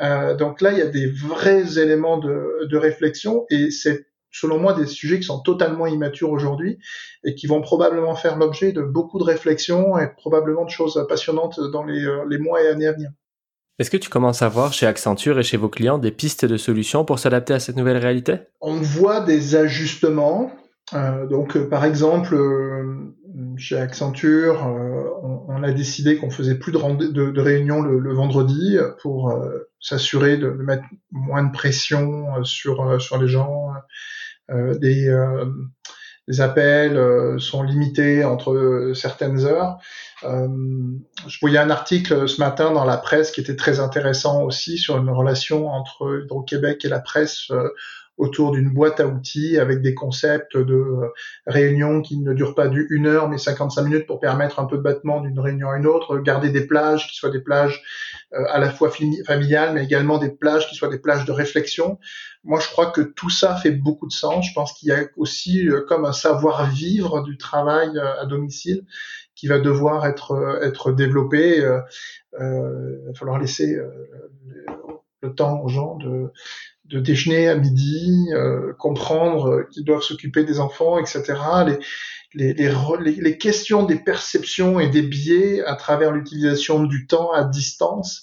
Euh, 0.00 0.34
donc 0.34 0.60
là, 0.60 0.72
il 0.72 0.78
y 0.78 0.82
a 0.82 0.86
des 0.86 1.06
vrais 1.06 1.78
éléments 1.78 2.18
de, 2.18 2.66
de 2.66 2.76
réflexion 2.76 3.46
et 3.50 3.70
c'est 3.70 4.06
selon 4.30 4.58
moi 4.58 4.74
des 4.74 4.86
sujets 4.86 5.18
qui 5.18 5.24
sont 5.24 5.40
totalement 5.40 5.86
immatures 5.86 6.30
aujourd'hui 6.30 6.78
et 7.24 7.34
qui 7.34 7.46
vont 7.46 7.62
probablement 7.62 8.14
faire 8.14 8.36
l'objet 8.36 8.72
de 8.72 8.82
beaucoup 8.82 9.18
de 9.18 9.24
réflexions 9.24 9.98
et 9.98 10.08
probablement 10.08 10.64
de 10.64 10.70
choses 10.70 11.02
passionnantes 11.08 11.58
dans 11.72 11.84
les, 11.84 12.04
euh, 12.04 12.24
les 12.28 12.38
mois 12.38 12.62
et 12.62 12.68
années 12.68 12.86
à 12.86 12.92
venir. 12.92 13.10
Est-ce 13.78 13.90
que 13.90 13.98
tu 13.98 14.08
commences 14.08 14.40
à 14.40 14.48
voir 14.48 14.72
chez 14.72 14.86
Accenture 14.86 15.38
et 15.38 15.42
chez 15.42 15.58
vos 15.58 15.68
clients 15.68 15.98
des 15.98 16.10
pistes 16.10 16.46
de 16.46 16.56
solutions 16.56 17.04
pour 17.04 17.18
s'adapter 17.18 17.52
à 17.52 17.60
cette 17.60 17.76
nouvelle 17.76 17.98
réalité? 17.98 18.38
On 18.62 18.76
voit 18.76 19.20
des 19.20 19.54
ajustements. 19.54 20.50
Euh, 20.94 21.26
donc, 21.26 21.56
euh, 21.56 21.68
par 21.68 21.84
exemple, 21.84 22.34
euh, 22.34 23.12
chez 23.58 23.76
Accenture, 23.76 24.66
on, 25.22 25.62
a 25.62 25.72
décidé 25.72 26.16
qu'on 26.16 26.30
faisait 26.30 26.54
plus 26.54 26.72
de, 26.72 27.40
réunions 27.40 27.82
le, 27.82 28.14
vendredi 28.14 28.78
pour 29.02 29.34
s'assurer 29.80 30.36
de, 30.36 30.48
mettre 30.48 30.84
moins 31.10 31.42
de 31.42 31.50
pression 31.50 32.44
sur 32.44 33.00
sur 33.00 33.18
les 33.18 33.28
gens. 33.28 33.72
des 34.50 35.10
les 36.28 36.40
appels 36.40 36.98
sont 37.38 37.62
limités 37.62 38.24
entre 38.24 38.92
certaines 38.94 39.44
heures. 39.44 39.78
Je 40.22 41.38
voyais 41.40 41.58
un 41.58 41.70
article 41.70 42.28
ce 42.28 42.40
matin 42.40 42.72
dans 42.72 42.84
la 42.84 42.96
presse 42.96 43.30
qui 43.30 43.40
était 43.40 43.56
très 43.56 43.80
intéressant 43.80 44.42
aussi 44.44 44.78
sur 44.78 44.96
une 44.96 45.10
relation 45.10 45.68
entre 45.68 46.22
Hydro-Québec 46.24 46.84
et 46.84 46.88
la 46.88 47.00
presse 47.00 47.50
autour 48.18 48.52
d'une 48.52 48.72
boîte 48.72 49.00
à 49.00 49.06
outils 49.06 49.58
avec 49.58 49.82
des 49.82 49.94
concepts 49.94 50.56
de 50.56 50.74
euh, 50.74 51.12
réunions 51.46 52.00
qui 52.00 52.18
ne 52.18 52.32
durent 52.32 52.54
pas 52.54 52.68
du 52.68 52.88
heure 53.06 53.28
mais 53.28 53.38
55 53.38 53.82
minutes 53.82 54.06
pour 54.06 54.20
permettre 54.20 54.58
un 54.58 54.64
peu 54.64 54.78
de 54.78 54.82
battement 54.82 55.20
d'une 55.20 55.38
réunion 55.38 55.70
à 55.70 55.76
une 55.76 55.86
autre, 55.86 56.18
garder 56.18 56.50
des 56.50 56.66
plages 56.66 57.08
qui 57.08 57.16
soient 57.16 57.30
des 57.30 57.40
plages 57.40 57.82
euh, 58.32 58.44
à 58.50 58.58
la 58.58 58.70
fois 58.70 58.90
familiales 59.26 59.74
mais 59.74 59.84
également 59.84 60.18
des 60.18 60.30
plages 60.30 60.68
qui 60.68 60.74
soient 60.74 60.88
des 60.88 60.98
plages 60.98 61.24
de 61.24 61.32
réflexion. 61.32 61.98
Moi, 62.44 62.60
je 62.60 62.68
crois 62.68 62.92
que 62.92 63.00
tout 63.00 63.30
ça 63.30 63.56
fait 63.56 63.72
beaucoup 63.72 64.06
de 64.06 64.12
sens. 64.12 64.46
Je 64.46 64.52
pense 64.54 64.72
qu'il 64.72 64.88
y 64.88 64.92
a 64.92 65.04
aussi 65.16 65.68
euh, 65.68 65.84
comme 65.86 66.04
un 66.04 66.12
savoir-vivre 66.12 67.22
du 67.22 67.36
travail 67.36 67.90
à 67.98 68.24
domicile 68.24 68.84
qui 69.36 69.46
va 69.46 69.60
devoir 69.60 70.06
être 70.06 70.60
être 70.62 70.90
développé. 70.90 71.60
Euh, 71.60 71.80
il 72.38 73.06
va 73.06 73.14
falloir 73.14 73.38
laisser 73.38 73.78
le 75.22 75.34
temps 75.34 75.60
aux 75.62 75.68
gens 75.68 75.96
de 75.96 76.32
de 76.88 77.00
déjeuner 77.00 77.48
à 77.48 77.56
midi, 77.56 78.28
euh, 78.32 78.72
comprendre 78.78 79.66
qu'ils 79.70 79.84
doivent 79.84 80.02
s'occuper 80.02 80.44
des 80.44 80.60
enfants, 80.60 80.98
etc. 80.98 81.34
Les, 81.66 81.78
les, 82.34 82.70
les, 83.00 83.12
les, 83.12 83.38
questions 83.38 83.82
des 83.82 83.98
perceptions 83.98 84.78
et 84.78 84.88
des 84.88 85.02
biais 85.02 85.64
à 85.64 85.74
travers 85.74 86.12
l'utilisation 86.12 86.84
du 86.84 87.06
temps 87.06 87.32
à 87.32 87.44
distance 87.44 88.22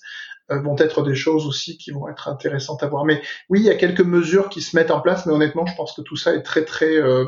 euh, 0.52 0.60
vont 0.60 0.78
être 0.78 1.04
des 1.04 1.15
choses 1.15 1.45
aussi 1.45 1.78
qui 1.78 1.91
vont 1.91 2.08
être 2.08 2.28
intéressantes 2.28 2.84
à 2.84 2.88
voir. 2.88 3.06
Mais 3.06 3.21
oui, 3.49 3.60
il 3.60 3.65
y 3.65 3.69
a 3.69 3.76
quelques 3.76 4.02
mesures 4.02 4.49
qui 4.49 4.62
se 4.62 4.76
mettent 4.76 4.91
en 4.91 5.02
place, 5.02 5.26
mais 5.26 5.34
honnêtement, 5.34 5.65
je 5.65 5.76
pense 5.76 5.93
que 5.93 6.02
tout 6.02 6.15
ça 6.15 6.34
est 6.34 6.43
très 6.43 6.65
très 6.65 6.95
euh, 6.97 7.26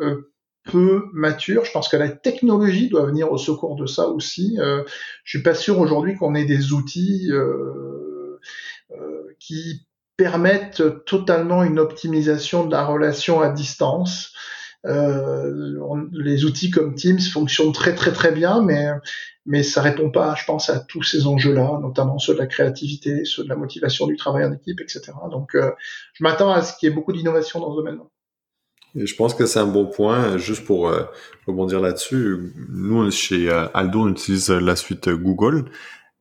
euh 0.00 0.32
peu 0.66 1.06
mature. 1.12 1.64
Je 1.64 1.72
pense 1.72 1.88
que 1.88 1.96
la 1.96 2.08
technologie 2.08 2.88
doit 2.88 3.06
venir 3.06 3.30
au 3.32 3.38
secours 3.38 3.76
de 3.76 3.86
ça 3.86 4.08
aussi. 4.08 4.56
Euh, 4.58 4.82
je 5.24 5.38
suis 5.38 5.42
pas 5.42 5.54
sûr 5.54 5.78
aujourd'hui 5.78 6.16
qu'on 6.16 6.34
ait 6.34 6.44
des 6.44 6.72
outils 6.72 7.28
euh, 7.30 8.38
euh, 8.92 9.22
qui 9.38 9.86
permettent 10.16 11.04
totalement 11.04 11.62
une 11.62 11.78
optimisation 11.78 12.66
de 12.66 12.72
la 12.72 12.84
relation 12.84 13.40
à 13.40 13.50
distance. 13.50 14.32
Euh, 14.86 15.74
les 16.12 16.44
outils 16.44 16.70
comme 16.70 16.94
Teams 16.94 17.20
fonctionnent 17.20 17.72
très 17.72 17.94
très 17.94 18.12
très 18.12 18.30
bien, 18.30 18.62
mais 18.62 18.88
mais 19.46 19.62
ça 19.62 19.80
répond 19.80 20.10
pas, 20.10 20.34
je 20.34 20.44
pense, 20.44 20.70
à 20.70 20.80
tous 20.80 21.02
ces 21.04 21.26
enjeux-là, 21.26 21.78
notamment 21.80 22.18
ceux 22.18 22.34
de 22.34 22.38
la 22.38 22.46
créativité, 22.46 23.24
ceux 23.24 23.44
de 23.44 23.48
la 23.48 23.56
motivation 23.56 24.06
du 24.06 24.16
travail 24.16 24.44
en 24.44 24.52
équipe, 24.52 24.80
etc. 24.80 25.12
Donc, 25.30 25.54
euh, 25.54 25.70
je 26.14 26.24
m'attends 26.24 26.50
à 26.50 26.62
ce 26.62 26.76
qu'il 26.76 26.88
y 26.88 26.92
ait 26.92 26.94
beaucoup 26.94 27.12
d'innovation 27.12 27.60
dans 27.60 27.70
ce 27.70 27.76
domaine-là. 27.76 28.02
Et 28.02 28.15
je 28.96 29.14
pense 29.14 29.34
que 29.34 29.46
c'est 29.46 29.58
un 29.58 29.66
bon 29.66 29.86
point, 29.86 30.38
juste 30.38 30.64
pour 30.64 30.88
euh, 30.88 31.02
rebondir 31.46 31.80
là-dessus. 31.80 32.54
Nous, 32.68 33.10
chez 33.10 33.50
euh, 33.50 33.66
Aldo, 33.74 34.00
on 34.00 34.08
utilise 34.08 34.50
la 34.50 34.76
suite 34.76 35.08
Google 35.08 35.66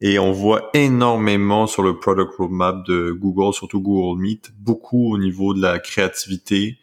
et 0.02 0.20
on 0.20 0.32
voit 0.32 0.70
énormément 0.74 1.68
sur 1.68 1.82
le 1.82 1.98
product 1.98 2.34
roadmap 2.38 2.86
de 2.86 3.12
Google, 3.12 3.54
surtout 3.54 3.82
Google 3.82 4.22
Meet, 4.22 4.52
beaucoup 4.58 5.14
au 5.14 5.18
niveau 5.18 5.54
de 5.54 5.62
la 5.62 5.80
créativité, 5.80 6.78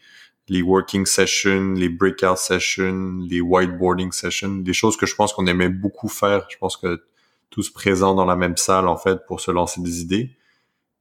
les 0.49 0.63
working 0.63 1.05
sessions, 1.05 1.75
les 1.75 1.89
breakout 1.89 2.37
sessions, 2.37 3.19
les 3.29 3.41
whiteboarding 3.41 4.13
sessions, 4.13 4.57
des 4.57 4.73
choses 4.73 4.97
que 4.97 5.07
je 5.07 5.15
pense 5.15 5.33
qu'on 5.33 5.47
aimait 5.47 5.69
beaucoup 5.69 6.09
faire. 6.09 6.47
Je 6.51 6.57
pense 6.57 6.77
que 6.77 7.03
tous 7.51 7.71
présents 7.71 8.15
dans 8.15 8.25
la 8.25 8.37
même 8.37 8.57
salle, 8.57 8.89
en 8.89 8.97
fait, 8.97 9.27
pour 9.27 9.41
se 9.41 9.51
lancer 9.51 9.83
des 9.83 10.01
idées 10.01 10.31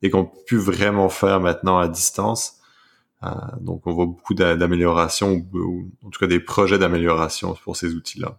et 0.02 0.10
qu'on 0.10 0.26
peut 0.26 0.40
plus 0.46 0.58
vraiment 0.58 1.10
faire 1.10 1.40
maintenant 1.40 1.80
à 1.80 1.88
distance. 1.88 2.61
Euh, 3.24 3.30
donc, 3.60 3.86
on 3.86 3.94
voit 3.94 4.06
beaucoup 4.06 4.34
d'améliorations, 4.34 5.46
ou, 5.54 5.90
en 6.06 6.10
tout 6.10 6.20
cas 6.20 6.28
des 6.28 6.40
projets 6.40 6.78
d'amélioration 6.78 7.56
pour 7.64 7.76
ces 7.76 7.94
outils-là. 7.94 8.38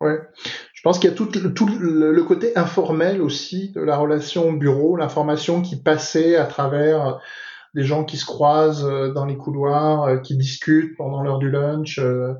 Ouais. 0.00 0.18
Je 0.74 0.82
pense 0.82 0.98
qu'il 0.98 1.10
y 1.10 1.12
a 1.12 1.16
tout, 1.16 1.28
le, 1.80 2.22
côté 2.22 2.56
informel 2.56 3.22
aussi 3.22 3.70
de 3.70 3.80
la 3.80 3.96
relation 3.96 4.50
au 4.50 4.52
bureau, 4.52 4.96
l'information 4.96 5.62
qui 5.62 5.76
passait 5.76 6.36
à 6.36 6.44
travers 6.44 7.18
des 7.76 7.84
gens 7.84 8.04
qui 8.04 8.16
se 8.16 8.24
croisent 8.24 8.86
euh, 8.86 9.12
dans 9.12 9.26
les 9.26 9.36
couloirs, 9.36 10.04
euh, 10.04 10.16
qui 10.18 10.36
discutent 10.36 10.96
pendant 10.96 11.22
l'heure 11.22 11.38
du 11.38 11.50
lunch, 11.50 11.98
euh, 11.98 12.32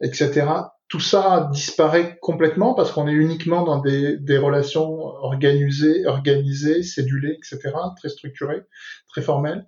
etc. 0.00 0.46
Tout 0.88 1.00
ça 1.00 1.48
disparaît 1.52 2.16
complètement 2.20 2.74
parce 2.74 2.92
qu'on 2.92 3.08
est 3.08 3.12
uniquement 3.12 3.64
dans 3.64 3.80
des, 3.80 4.16
des 4.16 4.38
relations 4.38 5.00
organisées, 5.02 6.06
organisées, 6.06 6.84
cédulées, 6.84 7.36
etc., 7.38 7.72
très 7.96 8.08
structurées, 8.08 8.62
très 9.08 9.20
formelles. 9.20 9.66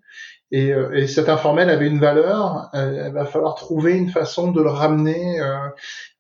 Et, 0.53 0.69
et 0.69 1.09
cet 1.09 1.29
informel 1.29 1.71
avait 1.71 1.89
une 1.89 1.99
valeur. 1.99 2.71
il 2.73 3.11
va 3.13 3.25
falloir 3.25 3.57
trouver 3.57 3.95
une 3.95 4.11
façon 4.11 4.53
de 4.53 4.63
le 4.63 4.71
ramener 4.71 5.41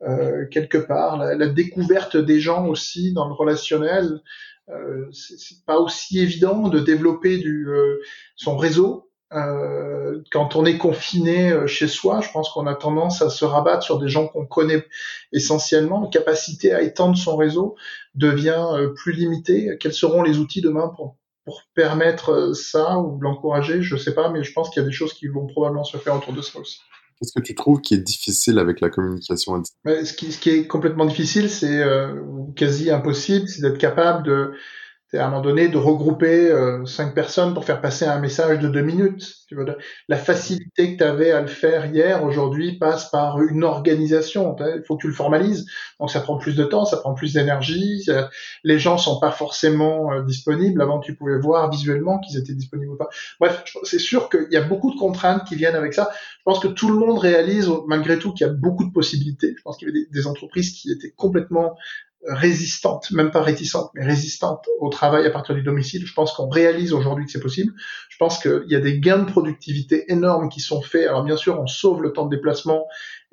euh, 0.03 0.47
quelque 0.51 0.79
part. 0.79 1.17
La, 1.17 1.47
découverte 1.47 2.17
des 2.17 2.41
gens 2.41 2.67
aussi 2.67 3.13
dans 3.13 3.29
le 3.29 3.35
relationnel 3.35 4.21
euh, 4.69 5.07
c'est 5.13 5.65
pas 5.65 5.79
aussi 5.79 6.19
évident 6.19 6.69
de 6.69 6.81
développer 6.81 7.41
euh, 7.45 8.01
son 8.35 8.57
réseau 8.57 9.11
euh, 9.33 10.23
quand 10.31 10.55
on 10.55 10.65
est 10.65 10.79
confiné 10.79 11.51
euh, 11.51 11.67
chez 11.67 11.89
soi, 11.89 12.21
je 12.21 12.31
pense 12.31 12.49
qu'on 12.51 12.67
a 12.67 12.75
tendance 12.75 13.23
à 13.23 13.31
se 13.31 13.45
rabattre 13.45 13.83
sur 13.83 13.99
des 13.99 14.09
gens 14.09 14.29
qu'on 14.29 14.47
connaît 14.47 14.87
essentiellement. 15.33 16.03
La 16.03 16.09
capacité 16.09 16.73
à 16.73 16.83
étendre 16.83 17.17
son 17.19 17.37
réseau 17.37 17.77
devient 18.15 18.89
plus 18.95 19.13
limitée. 19.13 19.77
Quels 19.81 19.95
seront 19.95 20.23
les 20.23 20.39
outils 20.39 20.61
demain 20.61 20.93
pour, 20.97 21.17
pour 21.47 21.63
permettre 21.75 22.53
ça 22.55 22.99
ou 22.99 23.19
l'encourager 23.21 23.81
Je 23.81 23.97
sais 23.97 24.15
pas, 24.15 24.29
mais 24.31 24.43
je 24.43 24.53
pense 24.53 24.69
qu'il 24.69 24.83
y 24.83 24.85
a 24.85 24.89
des 24.89 24.95
choses 24.95 25.15
qui 25.15 25.29
vont 25.29 25.47
probablement 25.47 25.85
se 25.85 25.97
faire 25.97 26.15
autour 26.15 26.35
de 26.35 26.43
ça 26.43 26.59
aussi. 26.59 26.81
Qu'est-ce 27.19 27.33
que 27.33 27.41
tu 27.41 27.55
trouves 27.55 27.81
qui 27.81 27.95
est 27.95 28.03
difficile 28.03 28.59
avec 28.59 28.83
la 28.83 28.91
communication 28.91 29.55
à 29.55 29.61
distance 29.61 30.09
ce 30.09 30.13
qui, 30.13 30.33
ce 30.33 30.39
qui 30.39 30.51
est 30.51 30.67
complètement 30.67 31.07
difficile, 31.07 31.49
c'est 31.49 31.83
euh, 31.83 32.21
quasi 32.57 32.91
impossible, 32.91 33.49
c'est 33.49 33.63
d'être 33.63 33.79
capable 33.79 34.27
de 34.27 34.53
c'est 35.09 35.19
à 35.19 35.27
un 35.27 35.31
moment 35.31 35.43
donné 35.43 35.69
de 35.69 35.79
regrouper 35.79 36.51
euh, 36.51 36.85
cinq 36.85 37.15
personnes 37.15 37.55
pour 37.55 37.65
faire 37.65 37.81
passer 37.81 38.07
un 38.07 38.19
message 38.19 38.59
de 38.59 38.69
deux 38.69 38.83
minutes. 38.83 39.37
Tu 39.47 39.57
la 40.09 40.17
facilité 40.17 40.93
que 40.93 40.99
tu 40.99 41.05
avais 41.05 41.31
à 41.31 41.41
le 41.41 41.47
faire 41.47 41.87
hier, 41.87 42.25
aujourd'hui, 42.25 42.77
passe 42.77 43.09
par 43.11 43.41
une 43.41 43.63
organisation. 43.63 44.57
Il 44.59 44.83
faut 44.85 44.97
que 44.97 45.03
tu 45.03 45.07
le 45.07 45.15
formalises. 45.15 45.65
Donc 46.01 46.11
ça 46.11 46.21
prend 46.21 46.37
plus 46.39 46.57
de 46.57 46.65
temps, 46.65 46.85
ça 46.85 46.97
prend 46.97 47.15
plus 47.15 47.35
d'énergie. 47.35 48.05
Les 48.65 48.81
gens 48.81 48.99
sont 48.99 49.21
pas 49.21 49.31
forcément 49.31 50.13
euh, 50.13 50.23
disponibles. 50.25 50.83
Avant, 50.83 50.99
tu 50.99 51.15
pouvais 51.15 51.39
voir 51.39 51.71
visuellement 51.71 52.19
qu'ils 52.19 52.37
étaient 52.37 52.55
disponibles 52.55 52.91
ou 52.91 52.97
pas. 52.97 53.09
Bref, 53.39 53.63
c'est 53.85 54.01
sûr 54.01 54.29
qu'il 54.29 54.49
y 54.51 54.57
a 54.57 54.63
beaucoup 54.63 54.93
de 54.93 54.99
contraintes 54.99 55.45
qui 55.47 55.55
viennent 55.55 55.77
avec 55.77 55.95
ça. 55.95 56.11
Je 56.13 56.43
pense 56.45 56.59
que 56.59 56.69
tout 56.69 56.89
le 56.89 56.99
monde 56.99 57.19
réalise 57.19 57.71
malgré 57.87 58.19
tout 58.19 58.33
qu'il 58.33 58.45
y 58.45 58.51
a 58.51 58.53
beaucoup 58.53 58.85
de 58.85 58.93
possibilités. 58.93 59.55
Je 59.57 59.63
pense 59.63 59.77
qu'il 59.77 59.87
y 59.87 59.91
avait 59.93 60.07
des 60.11 60.27
entreprises 60.27 60.73
qui 60.73 60.91
étaient 60.91 61.13
complètement 61.13 61.77
résistante, 62.25 63.11
même 63.13 63.31
pas 63.31 63.43
réticente, 63.43 63.91
mais 63.95 64.05
résistante 64.05 64.67
au 64.81 64.89
travail 64.89 65.27
à 65.27 65.31
partir 65.31 65.55
du 65.55 65.63
domicile. 65.63 66.05
Je 66.07 66.13
pense 66.13 66.33
qu'on 66.33 66.49
réalise 66.49 66.93
aujourd'hui 66.93 67.27
que 67.27 67.31
c'est 67.31 67.41
possible. 67.41 67.73
Je 68.09 68.17
pense 68.17 68.39
qu'il 68.41 68.65
y 68.69 68.75
a 68.75 68.81
des 68.81 68.99
gains 68.99 69.19
de 69.19 69.31
productivité 69.31 70.11
énormes 70.11 70.49
qui 70.49 70.61
sont 70.61 70.83
faits. 70.83 71.07
Alors 71.07 71.23
bien 71.23 71.37
sûr, 71.37 71.61
on 71.61 71.67
sauve 71.67 72.03
le 72.03 72.13
temps 72.13 72.27
de 72.27 72.35
déplacement 72.35 72.87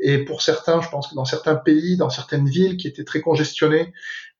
et 0.06 0.26
pour 0.26 0.42
certains, 0.42 0.82
je 0.82 0.90
pense 0.90 1.08
que 1.08 1.16
dans 1.16 1.24
certains 1.24 1.56
pays, 1.56 1.96
dans 1.96 2.10
certaines 2.10 2.46
villes 2.46 2.76
qui 2.76 2.90
étaient 2.90 3.06
très 3.06 3.22
congestionnées, 3.22 3.94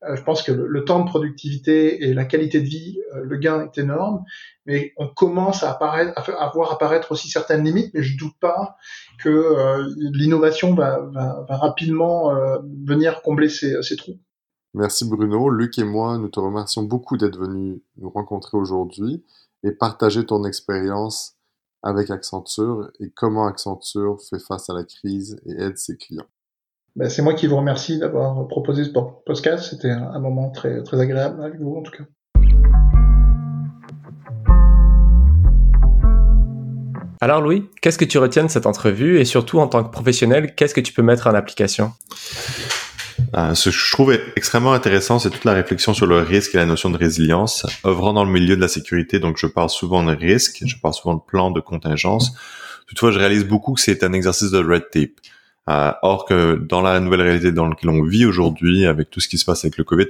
euh, 0.04 0.18
je 0.18 0.24
pense 0.24 0.44
que 0.44 0.52
le, 0.52 0.84
temps 0.84 1.00
de 1.00 1.10
productivité 1.10 2.04
et 2.04 2.14
la 2.14 2.26
qualité 2.26 2.60
de 2.60 2.68
vie, 2.68 3.00
euh, 3.16 3.22
le 3.24 3.38
gain 3.38 3.62
est 3.64 3.78
énorme. 3.78 4.26
Mais 4.66 4.92
on 4.98 5.08
commence 5.08 5.64
à, 5.64 5.72
apparaître, 5.72 6.14
voir 6.54 6.74
apparaître 6.74 7.14
aussi 7.14 7.30
certaines 7.30 7.64
limites, 7.64 7.94
mais 7.94 8.04
je 8.04 8.18
doute 8.18 8.36
pas 8.42 8.76
que 9.20 9.30
euh, 9.30 9.90
l'innovation 9.98 10.76
va, 10.76 11.00
va, 11.14 11.46
va, 11.48 11.58
rapidement 11.58 12.34
venir 12.86 13.22
combler 13.22 13.48
ces, 13.48 13.82
ces 13.82 13.96
trous. 13.96 14.20
Merci 14.74 15.08
Bruno. 15.08 15.50
Luc 15.50 15.78
et 15.80 15.86
moi, 15.86 16.18
nous 16.18 16.30
te 16.30 16.42
remercions 16.42 16.84
beaucoup 16.84 17.16
d'être 17.16 17.38
venu 17.38 17.82
nous 17.98 18.10
rencontrer 18.10 18.58
aujourd'hui 18.58 19.24
et 19.64 19.72
partager 19.72 20.26
ton 20.26 20.44
expérience 20.44 21.38
avec 21.84 22.10
Accenture 22.10 22.90
et 23.00 23.12
comment 23.12 23.46
Accenture 23.46 24.18
fait 24.30 24.40
face 24.40 24.70
à 24.70 24.74
la 24.74 24.84
crise 24.84 25.40
et 25.46 25.62
aide 25.62 25.78
ses 25.78 25.98
clients. 25.98 26.26
Ben, 26.96 27.10
c'est 27.10 27.22
moi 27.22 27.34
qui 27.34 27.48
vous 27.48 27.58
remercie 27.58 28.00
d'avoir 28.00 28.48
proposé 28.48 28.84
ce 28.84 28.90
podcast. 28.90 29.70
C'était 29.70 29.90
un 29.90 30.20
moment 30.20 30.50
très, 30.52 30.84
très 30.84 31.00
agréable 31.00 31.44
avec 31.44 31.60
vous, 31.60 31.76
en 31.76 31.82
tout 31.82 31.92
cas. 31.92 32.04
Alors 37.24 37.40
Louis, 37.40 37.70
qu'est-ce 37.82 37.98
que 37.98 38.04
tu 38.04 38.18
retiens 38.18 38.44
de 38.44 38.50
cette 38.50 38.66
entrevue? 38.66 39.18
Et 39.18 39.24
surtout 39.24 39.60
en 39.60 39.68
tant 39.68 39.84
que 39.84 39.90
professionnel, 39.90 40.56
qu'est-ce 40.56 40.74
que 40.74 40.82
tu 40.82 40.92
peux 40.92 41.04
mettre 41.04 41.28
en 41.28 41.34
application? 41.34 41.94
Euh, 43.36 43.54
ce 43.54 43.70
que 43.70 43.76
je 43.76 43.92
trouve 43.92 44.18
extrêmement 44.36 44.74
intéressant, 44.74 45.20
c'est 45.20 45.30
toute 45.30 45.46
la 45.46 45.54
réflexion 45.54 45.94
sur 45.94 46.06
le 46.06 46.20
risque 46.20 46.56
et 46.56 46.58
la 46.58 46.66
notion 46.66 46.90
de 46.90 46.98
résilience. 46.98 47.66
Œuvrant 47.86 48.14
dans 48.14 48.26
le 48.26 48.32
milieu 48.32 48.56
de 48.56 48.62
la 48.62 48.68
sécurité, 48.68 49.20
donc 49.20 49.38
je 49.38 49.48
parle 49.48 49.70
souvent 49.70 50.04
de 50.04 50.16
risque, 50.16 50.64
je 50.66 50.76
parle 50.78 50.94
souvent 50.94 51.16
de 51.16 51.22
plan 51.26 51.52
de 51.52 51.60
contingence. 51.60 52.34
Toutefois, 52.88 53.12
je 53.12 53.20
réalise 53.20 53.46
beaucoup 53.46 53.74
que 53.74 53.82
c'est 53.82 54.04
un 54.04 54.14
exercice 54.14 54.52
de 54.52 54.60
red 54.60 54.90
tape. 54.92 55.12
Euh, 55.70 55.94
or 56.02 56.26
que 56.26 56.56
dans 56.56 56.82
la 56.82 57.00
nouvelle 57.00 57.22
réalité 57.22 57.54
dans 57.54 57.68
laquelle 57.68 57.90
on 57.90 58.04
vit 58.04 58.26
aujourd'hui, 58.26 58.86
avec 58.86 59.10
tout 59.10 59.22
ce 59.22 59.30
qui 59.30 59.38
se 59.38 59.46
passe 59.46 59.64
avec 59.64 59.78
le 59.78 59.86
Covid, 59.86 60.08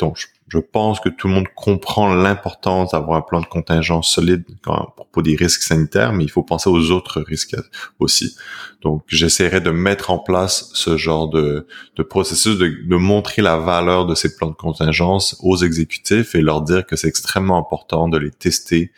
je, 0.47 0.57
pense 0.57 0.99
que 0.99 1.09
tout 1.09 1.27
le 1.27 1.33
monde 1.35 1.47
comprend 1.55 2.15
l'importance 2.15 2.91
d'avoir 2.91 3.19
un 3.19 3.21
plan 3.21 3.39
de 3.39 3.45
contingence 3.45 4.09
solide 4.09 4.43
à 4.65 4.87
propos 4.95 5.21
des 5.21 5.35
risques 5.35 5.61
sanitaires, 5.61 6.11
mais 6.11 6.23
il 6.23 6.31
faut 6.31 6.41
penser 6.41 6.71
aux 6.71 6.89
autres 6.89 7.21
risques 7.21 7.55
aussi. 7.99 8.35
Donc, 8.81 9.03
j'essaierai 9.07 9.61
de 9.61 9.69
mettre 9.69 10.09
en 10.09 10.17
place 10.17 10.71
ce 10.73 10.97
genre 10.97 11.29
de, 11.29 11.67
de 11.97 12.03
processus, 12.03 12.57
de, 12.57 12.75
de, 12.87 12.95
montrer 12.95 13.43
la 13.43 13.57
valeur 13.57 14.07
de 14.07 14.15
ces 14.15 14.35
plans 14.35 14.49
de 14.49 14.55
contingence 14.55 15.37
aux 15.43 15.57
exécutifs 15.57 16.33
et 16.33 16.41
leur 16.41 16.63
dire 16.63 16.83
que 16.87 16.95
c'est 16.95 17.07
extrêmement 17.07 17.59
important 17.59 18.09
de 18.09 18.17
les 18.17 18.31
tester, 18.31 18.91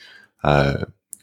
euh, 0.46 0.74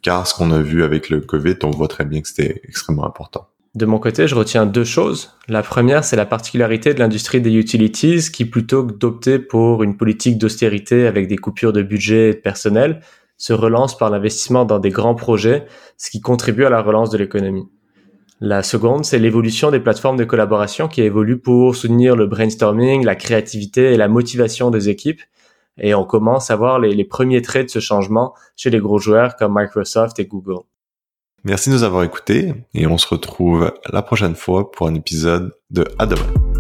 car 0.03 0.27
ce 0.27 0.35
qu'on 0.35 0.51
a 0.51 0.61
vu 0.61 0.85
avec 0.85 1.09
le 1.09 1.23
Covid, 1.23 1.57
on 1.62 1.71
voit 1.71 1.88
très 1.88 2.05
bien 2.05 2.21
que 2.21 2.29
c'était 2.29 2.61
extrêmement 2.64 3.07
important. 3.07 3.49
De 3.74 3.87
mon 3.87 3.98
côté, 3.98 4.28
je 4.28 4.35
retiens 4.35 4.66
deux 4.66 4.85
choses. 4.85 5.30
La 5.48 5.62
première, 5.62 6.04
c'est 6.04 6.16
la 6.16 6.26
particularité 6.26 6.92
de 6.92 6.98
l'industrie 6.98 7.40
des 7.40 7.54
utilities 7.54 8.30
qui, 8.30 8.44
plutôt 8.44 8.85
que 8.85 8.92
d'opter 8.92 9.38
pour 9.38 9.82
une 9.82 9.96
politique 9.96 10.37
d'austérité 10.37 11.06
avec 11.06 11.26
des 11.26 11.38
coupures 11.38 11.72
de 11.72 11.80
budget 11.80 12.28
et 12.28 12.35
de 12.35 12.38
personnel, 12.38 13.00
se 13.38 13.54
relance 13.54 13.96
par 13.96 14.11
l'investissement 14.11 14.66
dans 14.66 14.78
des 14.78 14.90
grands 14.90 15.14
projets, 15.14 15.64
ce 15.96 16.11
qui 16.11 16.20
contribue 16.20 16.66
à 16.66 16.70
la 16.70 16.82
relance 16.82 17.08
de 17.08 17.16
l'économie. 17.16 17.66
La 18.40 18.62
seconde, 18.62 19.06
c'est 19.06 19.18
l'évolution 19.18 19.70
des 19.70 19.80
plateformes 19.80 20.18
de 20.18 20.24
collaboration 20.24 20.87
qui 20.87 21.00
évoluent 21.00 21.40
pour 21.40 21.74
soutenir 21.74 22.14
le 22.14 22.26
brainstorming, 22.26 23.04
la 23.06 23.16
créativité 23.16 23.94
et 23.94 23.96
la 23.96 24.08
motivation 24.08 24.70
des 24.70 24.90
équipes. 24.90 25.22
Et 25.78 25.94
on 25.94 26.04
commence 26.04 26.50
à 26.50 26.56
voir 26.56 26.78
les, 26.78 26.94
les 26.94 27.04
premiers 27.04 27.40
traits 27.40 27.66
de 27.66 27.70
ce 27.70 27.80
changement 27.80 28.35
chez 28.54 28.68
les 28.68 28.80
gros 28.80 28.98
joueurs 28.98 29.37
comme 29.37 29.54
Microsoft 29.56 30.18
et 30.18 30.26
Google. 30.26 30.64
Merci 31.44 31.70
de 31.70 31.74
nous 31.74 31.83
avoir 31.83 32.05
écoutés 32.05 32.55
et 32.72 32.87
on 32.87 32.98
se 32.98 33.07
retrouve 33.09 33.72
la 33.90 34.02
prochaine 34.02 34.37
fois 34.37 34.70
pour 34.70 34.87
un 34.87 34.94
épisode 34.94 35.52
de 35.70 35.85
demain. 36.07 36.51